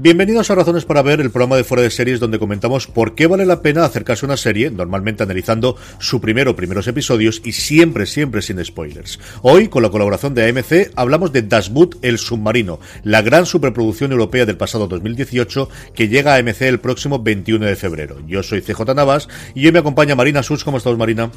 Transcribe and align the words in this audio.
Bienvenidos 0.00 0.48
a 0.48 0.54
Razones 0.54 0.84
para 0.84 1.02
Ver, 1.02 1.20
el 1.20 1.32
programa 1.32 1.56
de 1.56 1.64
fuera 1.64 1.82
de 1.82 1.90
series 1.90 2.20
donde 2.20 2.38
comentamos 2.38 2.86
por 2.86 3.16
qué 3.16 3.26
vale 3.26 3.44
la 3.44 3.62
pena 3.62 3.84
acercarse 3.84 4.24
a 4.24 4.28
una 4.28 4.36
serie, 4.36 4.70
normalmente 4.70 5.24
analizando 5.24 5.74
su 5.98 6.20
primero 6.20 6.52
o 6.52 6.56
primeros 6.56 6.86
episodios 6.86 7.42
y 7.44 7.50
siempre, 7.50 8.06
siempre 8.06 8.40
sin 8.40 8.64
spoilers. 8.64 9.18
Hoy, 9.42 9.66
con 9.66 9.82
la 9.82 9.90
colaboración 9.90 10.34
de 10.34 10.48
AMC, 10.48 10.92
hablamos 10.94 11.32
de 11.32 11.42
Das 11.42 11.70
Boot, 11.70 11.98
el 12.02 12.18
submarino, 12.18 12.78
la 13.02 13.22
gran 13.22 13.44
superproducción 13.44 14.12
europea 14.12 14.46
del 14.46 14.56
pasado 14.56 14.86
2018 14.86 15.68
que 15.96 16.06
llega 16.06 16.34
a 16.34 16.38
AMC 16.38 16.62
el 16.62 16.78
próximo 16.78 17.18
21 17.18 17.66
de 17.66 17.74
febrero. 17.74 18.24
Yo 18.24 18.44
soy 18.44 18.62
CJ 18.62 18.94
Navas 18.94 19.28
y 19.56 19.66
hoy 19.66 19.72
me 19.72 19.80
acompaña 19.80 20.14
Marina 20.14 20.44
Sus. 20.44 20.62
¿Cómo 20.62 20.78
estamos, 20.78 20.96
Marina? 20.96 21.32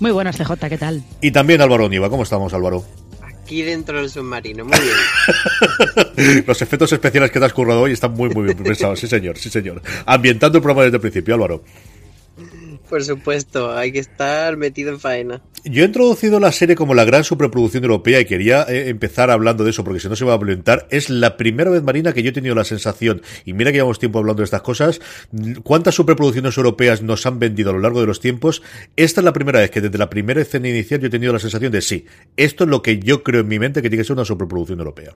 Muy 0.00 0.12
buenas, 0.12 0.38
CJ, 0.38 0.54
¿qué 0.70 0.78
tal? 0.78 1.04
Y 1.20 1.30
también 1.30 1.60
Álvaro 1.60 1.90
Niva. 1.90 2.08
¿Cómo 2.08 2.22
estamos, 2.22 2.54
Álvaro? 2.54 2.86
Aquí 3.48 3.62
dentro 3.62 3.98
del 3.98 4.10
submarino. 4.10 4.66
Muy 4.66 4.78
bien. 4.78 6.44
Los 6.46 6.60
efectos 6.60 6.92
especiales 6.92 7.30
que 7.30 7.38
te 7.38 7.46
has 7.46 7.52
currado 7.54 7.80
hoy 7.80 7.92
están 7.92 8.12
muy, 8.12 8.28
muy 8.28 8.44
bien 8.44 8.58
pensados. 8.58 9.00
Sí, 9.00 9.06
señor, 9.06 9.38
sí, 9.38 9.48
señor. 9.48 9.80
Ambientando 10.04 10.58
el 10.58 10.62
programa 10.62 10.84
desde 10.84 10.96
el 10.96 11.00
principio, 11.00 11.34
Álvaro. 11.34 11.62
Por 12.88 13.04
supuesto, 13.04 13.76
hay 13.76 13.92
que 13.92 13.98
estar 13.98 14.56
metido 14.56 14.90
en 14.90 15.00
faena. 15.00 15.42
Yo 15.64 15.82
he 15.82 15.86
introducido 15.86 16.40
la 16.40 16.52
serie 16.52 16.76
como 16.76 16.94
la 16.94 17.04
gran 17.04 17.24
superproducción 17.24 17.84
europea 17.84 18.20
y 18.20 18.24
quería 18.24 18.62
eh, 18.62 18.88
empezar 18.88 19.30
hablando 19.30 19.64
de 19.64 19.70
eso 19.70 19.84
porque 19.84 20.00
si 20.00 20.08
no 20.08 20.16
se 20.16 20.24
va 20.24 20.34
a 20.34 20.38
violentar. 20.38 20.86
Es 20.90 21.10
la 21.10 21.36
primera 21.36 21.70
vez, 21.70 21.82
Marina, 21.82 22.12
que 22.12 22.22
yo 22.22 22.30
he 22.30 22.32
tenido 22.32 22.54
la 22.54 22.64
sensación, 22.64 23.22
y 23.44 23.52
mira 23.52 23.70
que 23.70 23.78
llevamos 23.78 23.98
tiempo 23.98 24.18
hablando 24.18 24.40
de 24.40 24.44
estas 24.44 24.62
cosas, 24.62 25.00
cuántas 25.64 25.94
superproducciones 25.94 26.56
europeas 26.56 27.02
nos 27.02 27.26
han 27.26 27.38
vendido 27.38 27.70
a 27.70 27.72
lo 27.74 27.80
largo 27.80 28.00
de 28.00 28.06
los 28.06 28.20
tiempos. 28.20 28.62
Esta 28.96 29.20
es 29.20 29.24
la 29.24 29.32
primera 29.32 29.60
vez 29.60 29.70
que 29.70 29.80
desde 29.80 29.98
la 29.98 30.08
primera 30.08 30.40
escena 30.40 30.68
inicial 30.68 31.00
yo 31.00 31.08
he 31.08 31.10
tenido 31.10 31.32
la 31.32 31.38
sensación 31.38 31.72
de 31.72 31.82
sí, 31.82 32.06
esto 32.36 32.64
es 32.64 32.70
lo 32.70 32.82
que 32.82 32.98
yo 32.98 33.22
creo 33.22 33.42
en 33.42 33.48
mi 33.48 33.58
mente 33.58 33.82
que 33.82 33.90
tiene 33.90 34.02
que 34.02 34.06
ser 34.06 34.16
una 34.16 34.24
superproducción 34.24 34.78
europea 34.78 35.14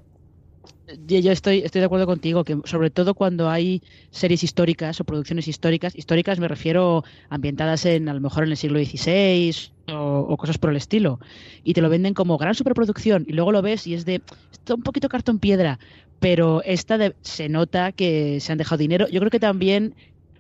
yo 1.06 1.32
estoy, 1.32 1.62
de 1.62 1.84
acuerdo 1.84 2.06
contigo, 2.06 2.44
que 2.44 2.58
sobre 2.64 2.90
todo 2.90 3.14
cuando 3.14 3.50
hay 3.50 3.82
series 4.10 4.42
históricas 4.44 5.00
o 5.00 5.04
producciones 5.04 5.48
históricas, 5.48 5.94
históricas 5.96 6.38
me 6.38 6.48
refiero 6.48 7.04
ambientadas 7.28 7.84
en 7.86 8.08
a 8.08 8.14
lo 8.14 8.20
mejor 8.20 8.44
en 8.44 8.50
el 8.50 8.56
siglo 8.56 8.78
XVI 8.78 9.54
o, 9.88 10.36
cosas 10.36 10.58
por 10.58 10.70
el 10.70 10.76
estilo, 10.76 11.18
y 11.64 11.74
te 11.74 11.82
lo 11.82 11.88
venden 11.88 12.14
como 12.14 12.38
gran 12.38 12.54
superproducción, 12.54 13.24
y 13.28 13.32
luego 13.32 13.52
lo 13.52 13.62
ves 13.62 13.86
y 13.86 13.94
es 13.94 14.04
de, 14.04 14.22
está 14.52 14.74
un 14.74 14.82
poquito 14.82 15.08
cartón 15.08 15.38
piedra, 15.38 15.78
pero 16.20 16.62
esta 16.64 16.98
se 17.20 17.48
nota 17.48 17.92
que 17.92 18.38
se 18.40 18.52
han 18.52 18.58
dejado 18.58 18.78
dinero. 18.78 19.08
Yo 19.08 19.18
creo 19.20 19.30
que 19.30 19.40
también 19.40 19.94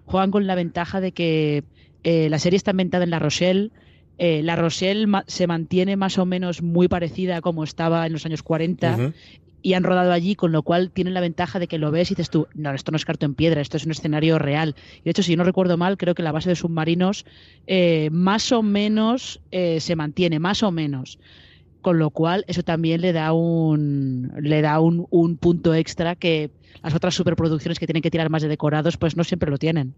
juegan 0.04 0.30
con 0.30 0.46
la 0.46 0.54
ventaja 0.54 1.00
de 1.00 1.12
que 1.12 1.64
eh, 2.04 2.28
la 2.30 2.38
serie 2.38 2.56
está 2.56 2.70
ambientada 2.70 3.04
en 3.04 3.10
La 3.10 3.18
Rochelle, 3.18 3.70
eh, 4.18 4.42
la 4.42 4.56
Rochelle 4.56 5.06
se 5.26 5.46
mantiene 5.46 5.96
más 5.96 6.18
o 6.18 6.26
menos 6.26 6.62
muy 6.62 6.86
parecida 6.86 7.38
a 7.38 7.40
como 7.40 7.64
estaba 7.64 8.06
en 8.06 8.12
los 8.12 8.24
años 8.26 8.42
40 8.42 9.12
y 9.62 9.74
han 9.74 9.84
rodado 9.84 10.12
allí, 10.12 10.34
con 10.34 10.52
lo 10.52 10.62
cual 10.62 10.90
tienen 10.90 11.14
la 11.14 11.20
ventaja 11.20 11.58
de 11.58 11.68
que 11.68 11.78
lo 11.78 11.90
ves 11.90 12.10
y 12.10 12.14
dices 12.14 12.30
tú, 12.30 12.48
no, 12.54 12.72
esto 12.74 12.90
no 12.90 12.96
es 12.96 13.04
cartón 13.04 13.30
en 13.30 13.34
piedra, 13.34 13.60
esto 13.60 13.76
es 13.76 13.86
un 13.86 13.92
escenario 13.92 14.38
real. 14.38 14.74
Y 15.00 15.04
de 15.04 15.10
hecho, 15.10 15.22
si 15.22 15.32
yo 15.32 15.36
no 15.36 15.44
recuerdo 15.44 15.76
mal, 15.76 15.96
creo 15.96 16.14
que 16.14 16.22
la 16.22 16.32
base 16.32 16.48
de 16.48 16.56
submarinos 16.56 17.24
eh, 17.66 18.10
más 18.10 18.50
o 18.52 18.62
menos 18.62 19.40
eh, 19.52 19.80
se 19.80 19.96
mantiene, 19.96 20.40
más 20.40 20.62
o 20.62 20.72
menos. 20.72 21.18
Con 21.80 21.98
lo 21.98 22.10
cual, 22.10 22.44
eso 22.48 22.62
también 22.62 23.00
le 23.00 23.12
da 23.12 23.32
un 23.32 24.32
le 24.40 24.62
da 24.62 24.78
un, 24.80 25.06
un 25.10 25.36
punto 25.36 25.74
extra 25.74 26.14
que 26.14 26.50
las 26.82 26.94
otras 26.94 27.14
superproducciones 27.14 27.78
que 27.78 27.86
tienen 27.86 28.02
que 28.02 28.10
tirar 28.10 28.30
más 28.30 28.42
de 28.42 28.48
decorados, 28.48 28.96
pues 28.96 29.16
no 29.16 29.24
siempre 29.24 29.50
lo 29.50 29.58
tienen. 29.58 29.94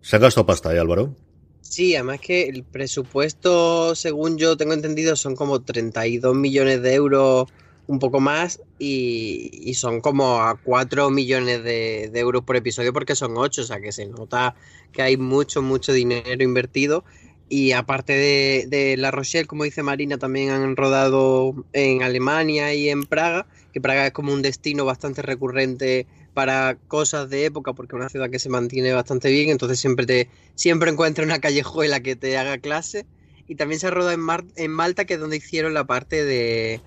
¿Se 0.00 0.16
ha 0.16 0.18
gastado 0.18 0.46
pasta, 0.46 0.74
¿eh, 0.74 0.78
Álvaro? 0.78 1.14
Sí, 1.60 1.94
además 1.94 2.20
que 2.20 2.48
el 2.48 2.64
presupuesto, 2.64 3.94
según 3.94 4.36
yo 4.36 4.56
tengo 4.56 4.72
entendido, 4.72 5.14
son 5.14 5.36
como 5.36 5.62
32 5.62 6.34
millones 6.34 6.82
de 6.82 6.94
euros 6.94 7.46
un 7.86 7.98
poco 7.98 8.20
más 8.20 8.60
y, 8.78 9.72
son 9.74 10.00
como 10.00 10.40
a 10.40 10.56
4 10.62 11.10
millones 11.10 11.64
de, 11.64 12.10
euros 12.14 12.44
por 12.44 12.56
episodio 12.56 12.92
porque 12.92 13.14
son 13.14 13.36
8, 13.36 13.62
o 13.62 13.64
sea 13.64 13.80
que 13.80 13.92
se 13.92 14.06
nota 14.06 14.54
que 14.92 15.02
hay 15.02 15.16
mucho, 15.16 15.62
mucho 15.62 15.92
dinero 15.92 16.42
invertido. 16.42 17.04
Y 17.48 17.72
aparte 17.72 18.14
de, 18.14 18.66
de, 18.68 18.96
La 18.96 19.10
Rochelle, 19.10 19.46
como 19.46 19.64
dice 19.64 19.82
Marina, 19.82 20.16
también 20.16 20.50
han 20.50 20.74
rodado 20.74 21.54
en 21.74 22.02
Alemania 22.02 22.72
y 22.72 22.88
en 22.88 23.02
Praga, 23.02 23.46
que 23.74 23.80
Praga 23.80 24.06
es 24.06 24.12
como 24.12 24.32
un 24.32 24.40
destino 24.40 24.86
bastante 24.86 25.20
recurrente 25.20 26.06
para 26.32 26.78
cosas 26.88 27.28
de 27.28 27.44
época, 27.44 27.74
porque 27.74 27.94
es 27.94 28.00
una 28.00 28.08
ciudad 28.08 28.30
que 28.30 28.38
se 28.38 28.48
mantiene 28.48 28.94
bastante 28.94 29.30
bien, 29.30 29.50
entonces 29.50 29.78
siempre 29.78 30.06
te 30.06 30.30
siempre 30.54 30.90
encuentras 30.90 31.26
una 31.26 31.40
callejuela 31.40 32.00
que 32.00 32.16
te 32.16 32.38
haga 32.38 32.56
clase. 32.56 33.04
Y 33.48 33.56
también 33.56 33.80
se 33.80 33.88
ha 33.88 33.90
rodado 33.90 34.12
en, 34.12 34.52
en 34.56 34.70
Malta, 34.70 35.04
que 35.04 35.14
es 35.14 35.20
donde 35.20 35.36
hicieron 35.36 35.74
la 35.74 35.84
parte 35.84 36.24
de, 36.24 36.80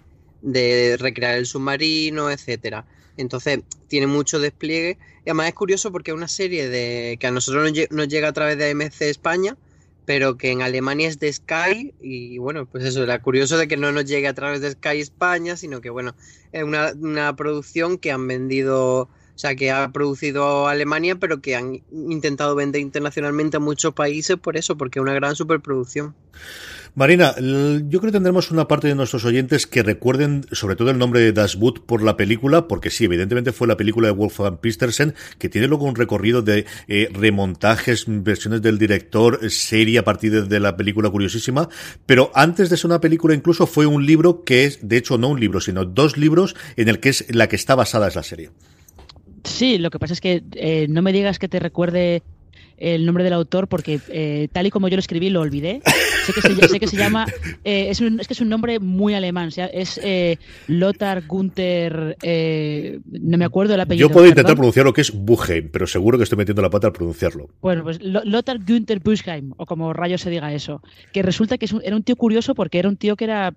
de 0.45 0.95
recrear 0.97 1.35
el 1.35 1.45
submarino, 1.47 2.29
etcétera. 2.29 2.85
Entonces 3.17 3.61
tiene 3.87 4.07
mucho 4.07 4.39
despliegue 4.39 4.97
y 5.25 5.29
además 5.29 5.47
es 5.47 5.53
curioso 5.55 5.91
porque 5.91 6.11
es 6.11 6.17
una 6.17 6.27
serie 6.27 6.69
de 6.69 7.17
que 7.19 7.27
a 7.27 7.31
nosotros 7.31 7.73
nos, 7.89 8.07
llega 8.07 8.27
a 8.27 8.33
través 8.33 8.57
de 8.57 8.69
AMC 8.69 9.01
España, 9.01 9.57
pero 10.05 10.37
que 10.37 10.51
en 10.51 10.61
Alemania 10.61 11.07
es 11.07 11.19
de 11.19 11.33
Sky 11.33 11.95
y 11.99 12.37
bueno, 12.37 12.67
pues 12.67 12.83
eso 12.83 13.03
era 13.03 13.21
curioso 13.21 13.57
de 13.57 13.67
que 13.67 13.75
no 13.75 13.91
nos 13.91 14.05
llegue 14.05 14.27
a 14.27 14.35
través 14.35 14.61
de 14.61 14.71
Sky 14.71 14.99
España, 14.99 15.57
sino 15.57 15.81
que 15.81 15.89
bueno, 15.89 16.15
es 16.51 16.63
una, 16.63 16.93
una 16.93 17.35
producción 17.35 17.97
que 17.97 18.11
han 18.11 18.27
vendido, 18.27 19.01
o 19.01 19.09
sea, 19.37 19.55
que 19.55 19.71
ha 19.71 19.91
producido 19.91 20.67
Alemania, 20.67 21.15
pero 21.15 21.41
que 21.41 21.55
han 21.55 21.81
intentado 21.91 22.53
vender 22.53 22.81
internacionalmente 22.81 23.57
a 23.57 23.61
muchos 23.61 23.93
países 23.93 24.37
por 24.37 24.57
eso, 24.57 24.77
porque 24.77 24.99
es 24.99 25.01
una 25.01 25.13
gran 25.13 25.35
superproducción. 25.35 26.13
Marina, 26.95 27.35
yo 27.37 27.99
creo 27.99 28.03
que 28.03 28.11
tendremos 28.13 28.51
una 28.51 28.69
parte 28.69 28.87
de 28.87 28.95
nuestros 28.95 29.25
oyentes 29.25 29.67
que 29.67 29.83
recuerden 29.83 30.45
sobre 30.53 30.77
todo 30.77 30.91
el 30.91 30.97
nombre 30.97 31.19
de 31.19 31.33
Das 31.33 31.57
Boot 31.57 31.85
por 31.85 32.01
la 32.01 32.15
película, 32.15 32.69
porque 32.69 32.89
sí, 32.89 33.03
evidentemente 33.03 33.51
fue 33.51 33.67
la 33.67 33.75
película 33.75 34.07
de 34.07 34.13
Wolfgang 34.13 34.59
Pistersen, 34.61 35.13
que 35.37 35.49
tiene 35.49 35.67
luego 35.67 35.83
un 35.83 35.95
recorrido 35.95 36.41
de 36.41 36.65
eh, 36.87 37.09
remontajes, 37.11 38.05
versiones 38.07 38.61
del 38.61 38.77
director, 38.77 39.39
eh, 39.41 39.49
serie 39.49 39.99
a 39.99 40.05
partir 40.05 40.47
de, 40.47 40.59
la 40.61 40.77
película 40.77 41.09
curiosísima, 41.09 41.67
pero 42.05 42.31
antes 42.33 42.69
de 42.69 42.77
ser 42.77 42.85
una 42.85 43.01
película 43.01 43.35
incluso 43.35 43.67
fue 43.67 43.85
un 43.85 44.05
libro 44.05 44.45
que 44.45 44.63
es, 44.63 44.87
de 44.87 44.95
hecho 44.95 45.17
no 45.17 45.27
un 45.27 45.39
libro, 45.41 45.59
sino 45.59 45.83
dos 45.83 46.15
libros 46.15 46.55
en 46.77 46.87
el 46.87 47.01
que 47.01 47.09
es 47.09 47.25
la 47.35 47.49
que 47.49 47.57
está 47.57 47.75
basada 47.75 48.07
es 48.07 48.15
la 48.15 48.23
serie. 48.23 48.51
Sí, 49.43 49.77
lo 49.79 49.89
que 49.89 49.99
pasa 49.99 50.13
es 50.13 50.21
que 50.21 50.43
eh, 50.53 50.87
no 50.89 51.01
me 51.01 51.11
digas 51.11 51.39
que 51.39 51.49
te 51.49 51.59
recuerde 51.59 52.23
el 52.77 53.05
nombre 53.05 53.23
del 53.23 53.33
autor 53.33 53.67
porque 53.67 53.99
eh, 54.09 54.47
tal 54.51 54.67
y 54.67 54.71
como 54.71 54.87
yo 54.87 54.95
lo 54.95 54.99
escribí 54.99 55.29
lo 55.29 55.41
olvidé. 55.41 55.81
Sé 56.25 56.33
que 56.33 56.41
se, 56.41 56.67
sé 56.67 56.79
que 56.79 56.87
se 56.87 56.97
llama, 56.97 57.25
eh, 57.63 57.89
es, 57.89 58.01
un, 58.01 58.19
es, 58.19 58.27
que 58.27 58.33
es 58.33 58.41
un 58.41 58.49
nombre 58.49 58.79
muy 58.79 59.13
alemán, 59.13 59.49
es 59.55 59.99
eh, 60.03 60.37
Lothar 60.67 61.27
Gunther, 61.27 62.17
no 63.05 63.37
me 63.37 63.45
acuerdo 63.45 63.75
el 63.75 63.81
apellido. 63.81 64.07
Yo 64.07 64.13
puedo 64.13 64.27
intentar 64.27 64.55
pronunciar 64.55 64.85
lo 64.85 64.93
que 64.93 65.01
es 65.01 65.11
Buchheim, 65.11 65.69
pero 65.71 65.85
seguro 65.85 66.17
que 66.17 66.23
estoy 66.23 66.37
metiendo 66.37 66.61
la 66.61 66.69
pata 66.69 66.87
al 66.87 66.93
pronunciarlo. 66.93 67.49
Bueno, 67.61 67.83
pues 67.83 67.99
Lothar 68.01 68.59
Gunther 68.65 68.99
Buchheim, 68.99 69.53
o 69.57 69.65
como 69.65 69.93
rayo 69.93 70.17
se 70.17 70.29
diga 70.29 70.53
eso, 70.53 70.81
que 71.13 71.21
resulta 71.21 71.57
que 71.57 71.67
era 71.83 71.95
un 71.95 72.03
tío 72.03 72.15
curioso 72.15 72.55
porque 72.55 72.79
era 72.79 72.89
un 72.89 72.97
tío 72.97 73.15
que 73.15 73.25
era 73.25 73.53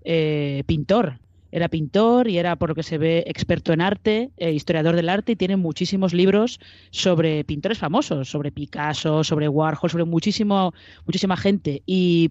pintor 0.66 1.18
era 1.50 1.68
pintor 1.68 2.28
y 2.28 2.38
era, 2.38 2.56
por 2.56 2.70
lo 2.70 2.74
que 2.74 2.82
se 2.82 2.98
ve, 2.98 3.24
experto 3.26 3.72
en 3.72 3.80
arte, 3.80 4.30
eh, 4.36 4.52
historiador 4.52 4.96
del 4.96 5.08
arte, 5.08 5.32
y 5.32 5.36
tiene 5.36 5.56
muchísimos 5.56 6.12
libros 6.12 6.60
sobre 6.90 7.44
pintores 7.44 7.78
famosos, 7.78 8.28
sobre 8.28 8.52
Picasso, 8.52 9.24
sobre 9.24 9.48
Warhol, 9.48 9.90
sobre 9.90 10.04
muchísimo, 10.04 10.74
muchísima 11.06 11.36
gente. 11.36 11.82
Y 11.86 12.30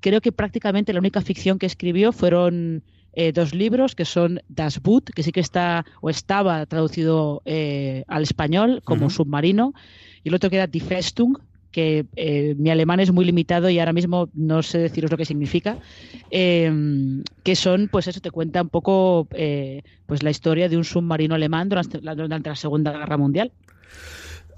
creo 0.00 0.20
que 0.20 0.32
prácticamente 0.32 0.92
la 0.92 1.00
única 1.00 1.20
ficción 1.20 1.58
que 1.58 1.66
escribió 1.66 2.12
fueron 2.12 2.82
eh, 3.12 3.32
dos 3.32 3.54
libros 3.54 3.94
que 3.94 4.04
son 4.04 4.40
Das 4.48 4.80
Boot, 4.80 5.10
que 5.10 5.22
sí 5.22 5.32
que 5.32 5.40
está 5.40 5.84
o 6.00 6.10
estaba 6.10 6.64
traducido 6.66 7.42
eh, 7.44 8.04
al 8.08 8.22
español 8.22 8.82
como 8.84 9.10
submarino, 9.10 9.74
y 10.22 10.28
el 10.28 10.34
otro 10.34 10.50
que 10.50 10.56
era 10.56 10.66
Die 10.66 10.80
Festung, 10.80 11.38
que 11.76 12.06
eh, 12.16 12.54
mi 12.56 12.70
alemán 12.70 13.00
es 13.00 13.12
muy 13.12 13.26
limitado 13.26 13.68
y 13.68 13.78
ahora 13.78 13.92
mismo 13.92 14.30
no 14.32 14.62
sé 14.62 14.78
deciros 14.78 15.10
lo 15.10 15.18
que 15.18 15.26
significa, 15.26 15.76
em, 16.30 17.22
que 17.44 17.54
son, 17.54 17.88
pues 17.92 18.08
eso 18.08 18.18
te 18.18 18.30
cuenta 18.30 18.62
un 18.62 18.70
poco 18.70 19.28
eh, 19.32 19.82
pues 20.06 20.22
la 20.22 20.30
historia 20.30 20.70
de 20.70 20.78
un 20.78 20.84
submarino 20.84 21.34
alemán 21.34 21.68
durante 21.68 22.00
la 22.00 22.56
Segunda 22.56 22.92
Guerra 22.92 23.18
Mundial. 23.18 23.52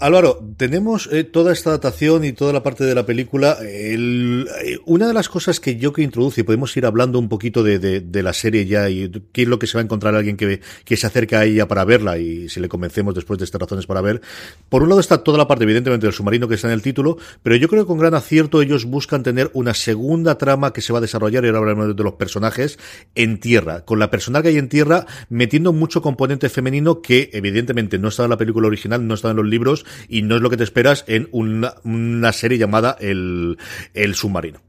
Álvaro, 0.01 0.39
tenemos 0.57 1.09
eh, 1.11 1.25
toda 1.25 1.53
esta 1.53 1.71
adaptación 1.71 2.25
y 2.25 2.33
toda 2.33 2.53
la 2.53 2.63
parte 2.63 2.85
de 2.85 2.95
la 2.95 3.05
película. 3.05 3.59
Eh, 3.63 4.79
una 4.87 5.09
de 5.09 5.13
las 5.13 5.29
cosas 5.29 5.59
que 5.59 5.77
yo 5.77 5.93
que 5.93 6.03
introduce, 6.03 6.45
podemos 6.45 6.77
ir 6.77 6.87
hablando 6.87 7.19
un 7.19 7.29
poquito 7.29 7.65
de, 7.65 8.23
la 8.23 8.33
serie 8.33 8.65
ya 8.65 8.89
y 8.89 9.11
qué 9.33 9.43
es 9.43 9.49
lo 9.49 9.59
que 9.59 9.67
se 9.67 9.77
va 9.77 9.81
a 9.81 9.85
encontrar 9.85 10.15
alguien 10.15 10.37
que, 10.37 10.61
que 10.85 10.97
se 10.97 11.09
acerca 11.09 11.41
a 11.41 11.45
ella 11.47 11.67
para 11.67 11.85
verla 11.85 12.17
y 12.19 12.49
si 12.49 12.61
le 12.61 12.69
convencemos 12.69 13.13
después 13.13 13.41
de 13.41 13.45
estas 13.45 13.61
razones 13.61 13.87
para 13.87 14.01
ver. 14.01 14.21
Por 14.69 14.85
un 14.85 14.89
lado 14.89 15.01
está 15.01 15.25
toda 15.25 15.37
la 15.37 15.49
parte, 15.49 15.65
evidentemente, 15.65 16.07
del 16.07 16.15
submarino 16.15 16.47
que 16.47 16.55
está 16.55 16.69
en 16.69 16.75
el 16.75 16.83
título, 16.83 17.19
pero 17.43 17.57
yo 17.57 17.67
creo 17.67 17.83
que 17.83 17.89
con 17.89 17.99
gran 17.99 18.15
acierto 18.15 18.63
ellos 18.63 18.85
buscan 18.85 19.25
tener 19.25 19.51
una 19.53 19.75
segunda 19.75 20.39
trama 20.39 20.73
que 20.73 20.81
se 20.81 20.93
va 20.93 21.01
a 21.01 21.03
desarrollar, 21.03 21.43
y 21.43 21.49
ahora 21.49 21.59
hablaremos 21.59 21.97
de 21.97 22.05
los 22.05 22.15
personajes, 22.15 22.79
en 23.17 23.41
tierra, 23.41 23.85
con 23.85 23.99
la 23.99 24.13
personal 24.13 24.43
que 24.43 24.51
hay 24.51 24.59
en 24.59 24.69
tierra, 24.69 25.07
metiendo 25.29 25.73
mucho 25.73 26.03
componente 26.03 26.49
femenino 26.49 27.03
que 27.03 27.31
evidentemente 27.33 27.99
no 27.99 28.09
estaba 28.09 28.27
en 28.27 28.31
la 28.31 28.39
película 28.39 28.69
original, 28.69 29.05
no 29.05 29.15
estaba 29.15 29.33
en 29.33 29.39
los 29.39 29.47
libros 29.47 29.87
y 30.09 30.23
no 30.23 30.37
es 30.37 30.43
lo 30.43 30.51
que 30.51 30.57
te 30.57 30.65
esperas 30.65 31.05
en 31.07 31.29
una, 31.33 32.33
serie 32.33 32.59
llamada 32.59 32.97
el, 33.01 33.59
el 33.95 34.15
Submarino. 34.15 34.61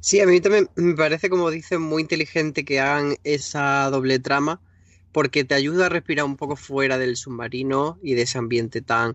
Sí, 0.00 0.20
a 0.20 0.26
mí 0.26 0.40
también 0.40 0.68
me 0.74 0.94
parece, 0.94 1.30
como 1.30 1.48
dicen, 1.50 1.80
muy 1.80 2.02
inteligente 2.02 2.64
que 2.64 2.80
hagan 2.80 3.16
esa 3.22 3.88
doble 3.88 4.18
trama, 4.18 4.60
porque 5.12 5.44
te 5.44 5.54
ayuda 5.54 5.86
a 5.86 5.88
respirar 5.90 6.24
un 6.24 6.36
poco 6.36 6.56
fuera 6.56 6.98
del 6.98 7.16
submarino 7.16 7.98
y 8.02 8.14
de 8.14 8.22
ese 8.22 8.38
ambiente 8.38 8.82
tan 8.82 9.14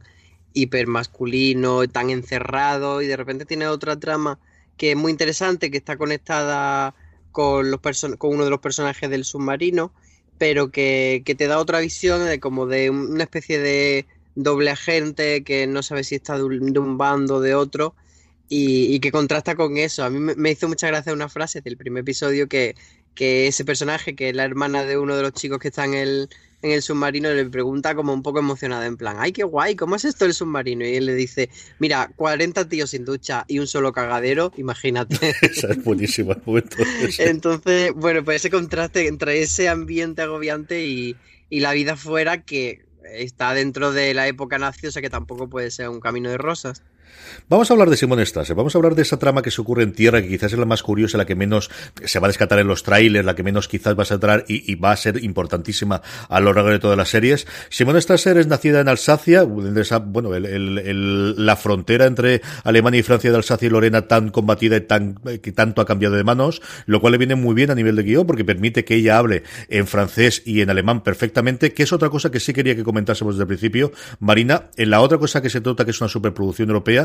hipermasculino, 0.53 1.87
tan 1.89 2.09
encerrado, 2.09 3.01
y 3.01 3.07
de 3.07 3.17
repente 3.17 3.45
tiene 3.45 3.67
otra 3.67 3.99
trama 3.99 4.39
que 4.77 4.91
es 4.91 4.97
muy 4.97 5.11
interesante, 5.11 5.71
que 5.71 5.77
está 5.77 5.97
conectada 5.97 6.95
con, 7.31 7.69
los 7.69 7.81
con 8.17 8.35
uno 8.35 8.45
de 8.45 8.49
los 8.49 8.59
personajes 8.59 9.09
del 9.09 9.25
submarino, 9.25 9.91
pero 10.37 10.71
que, 10.71 11.21
que 11.25 11.35
te 11.35 11.47
da 11.47 11.59
otra 11.59 11.79
visión 11.79 12.25
de 12.25 12.39
como 12.39 12.65
de 12.65 12.91
una 12.91 13.23
especie 13.23 13.59
de 13.59 14.05
doble 14.37 14.69
agente 14.69 15.43
que 15.43 15.65
no 15.65 15.81
sabe 15.81 16.03
si 16.03 16.15
está 16.15 16.37
de 16.37 16.43
un, 16.43 16.97
bando 16.97 17.35
o 17.35 17.41
de 17.41 17.55
otro 17.55 17.95
y, 18.47 18.99
que 18.99 19.11
contrasta 19.11 19.55
con 19.55 19.77
eso. 19.77 20.03
A 20.03 20.09
mí 20.09 20.19
me, 20.19 20.51
hizo 20.51 20.67
mucha 20.67 20.87
gracia 20.87 21.11
una 21.11 21.27
frase 21.27 21.61
del 21.61 21.75
primer 21.75 22.01
episodio 22.01 22.47
que, 22.47 22.75
que 23.15 23.47
ese 23.47 23.65
personaje, 23.65 24.15
que 24.15 24.29
es 24.29 24.35
la 24.35 24.45
hermana 24.45 24.85
de 24.85 24.97
uno 24.97 25.17
de 25.17 25.23
los 25.23 25.33
chicos 25.33 25.57
que 25.59 25.69
está 25.69 25.85
en 25.85 25.95
el, 25.95 26.29
en 26.61 26.71
el 26.71 26.83
submarino, 26.83 27.33
le 27.33 27.45
pregunta 27.45 27.95
como 27.95 28.13
un 28.13 28.21
poco 28.21 28.37
emocionada, 28.39 28.85
en 28.85 28.95
plan, 28.95 29.17
ay, 29.19 29.31
qué 29.31 29.43
guay, 29.43 29.75
¿cómo 29.75 29.95
es 29.95 30.05
esto 30.05 30.25
el 30.25 30.35
submarino? 30.35 30.85
Y 30.85 30.95
él 30.95 31.07
le 31.07 31.15
dice, 31.15 31.49
mira, 31.79 32.11
40 32.15 32.69
tíos 32.69 32.91
sin 32.91 33.05
ducha 33.05 33.43
y 33.47 33.57
un 33.57 33.65
solo 33.65 33.91
cagadero, 33.91 34.53
imagínate. 34.55 35.33
Esa 35.41 35.71
es 35.71 35.83
buenísima 35.83 36.37
Entonces, 37.17 37.91
bueno, 37.95 38.23
pues 38.23 38.37
ese 38.37 38.51
contraste 38.51 39.07
entre 39.07 39.41
ese 39.41 39.67
ambiente 39.67 40.21
agobiante 40.21 40.85
y, 40.85 41.15
y 41.49 41.59
la 41.59 41.73
vida 41.73 41.97
fuera 41.97 42.43
que 42.43 42.86
está 43.11 43.53
dentro 43.53 43.91
de 43.91 44.13
la 44.13 44.27
época 44.27 44.57
nazi, 44.57 44.87
o 44.87 44.91
sea 44.91 45.01
que 45.01 45.09
tampoco 45.09 45.49
puede 45.49 45.71
ser 45.71 45.89
un 45.89 45.99
camino 45.99 46.29
de 46.29 46.37
rosas. 46.37 46.83
Vamos 47.49 47.71
a 47.71 47.73
hablar 47.73 47.89
de 47.89 47.95
Simon 47.95 48.25
Strasser, 48.25 48.57
vamos 48.57 48.75
a 48.75 48.77
hablar 48.77 48.93
de 48.93 49.03
esa 49.03 49.17
trama 49.17 49.41
que 49.41 49.51
se 49.51 49.61
ocurre 49.61 49.83
en 49.83 49.93
tierra, 49.93 50.21
que 50.21 50.27
quizás 50.27 50.51
es 50.51 50.59
la 50.59 50.65
más 50.65 50.83
curiosa, 50.83 51.17
la 51.17 51.25
que 51.25 51.35
menos 51.35 51.69
se 52.03 52.19
va 52.19 52.27
a 52.27 52.29
descatar 52.29 52.59
en 52.59 52.67
los 52.67 52.83
trailers, 52.83 53.25
la 53.25 53.35
que 53.35 53.43
menos 53.43 53.69
quizás 53.69 53.97
va 53.97 54.03
a 54.03 54.13
entrar 54.13 54.43
y, 54.49 54.75
va 54.75 54.91
a 54.91 54.97
ser 54.97 55.23
importantísima 55.23 56.01
a 56.27 56.39
lo 56.41 56.51
largo 56.51 56.71
de 56.71 56.79
todas 56.79 56.97
las 56.97 57.07
series. 57.07 57.47
Simon 57.69 58.01
Strasser 58.01 58.37
es 58.37 58.47
nacida 58.47 58.81
en 58.81 58.89
Alsacia, 58.89 59.43
bueno, 59.43 60.31
la 60.37 61.55
frontera 61.55 62.05
entre 62.05 62.41
Alemania 62.65 62.99
y 62.99 63.03
Francia 63.03 63.31
de 63.31 63.37
Alsacia 63.37 63.65
y 63.65 63.69
Lorena 63.69 64.09
tan 64.09 64.27
combatida 64.27 64.75
y 64.75 64.81
tan, 64.81 65.15
que 65.41 65.51
tanto 65.53 65.81
ha 65.81 65.85
cambiado 65.85 66.15
de 66.15 66.25
manos, 66.25 66.61
lo 66.85 66.99
cual 66.99 67.13
le 67.13 67.17
viene 67.17 67.35
muy 67.35 67.55
bien 67.55 67.71
a 67.71 67.75
nivel 67.75 67.95
de 67.95 68.03
guion 68.03 68.27
porque 68.27 68.43
permite 68.43 68.83
que 68.83 68.95
ella 68.95 69.17
hable 69.17 69.43
en 69.69 69.87
francés 69.87 70.41
y 70.45 70.59
en 70.59 70.69
alemán 70.69 71.01
perfectamente, 71.01 71.73
que 71.73 71.83
es 71.83 71.93
otra 71.93 72.09
cosa 72.09 72.29
que 72.29 72.41
sí 72.41 72.51
quería 72.51 72.75
que 72.75 72.83
comentásemos 72.83 73.35
desde 73.35 73.43
el 73.43 73.47
principio, 73.47 73.93
Marina. 74.19 74.65
En 74.75 74.89
la 74.89 74.99
otra 74.99 75.17
cosa 75.17 75.41
que 75.41 75.49
se 75.49 75.61
trata, 75.61 75.85
que 75.85 75.91
es 75.91 76.01
una 76.01 76.09
superproducción 76.09 76.67
europea, 76.67 76.96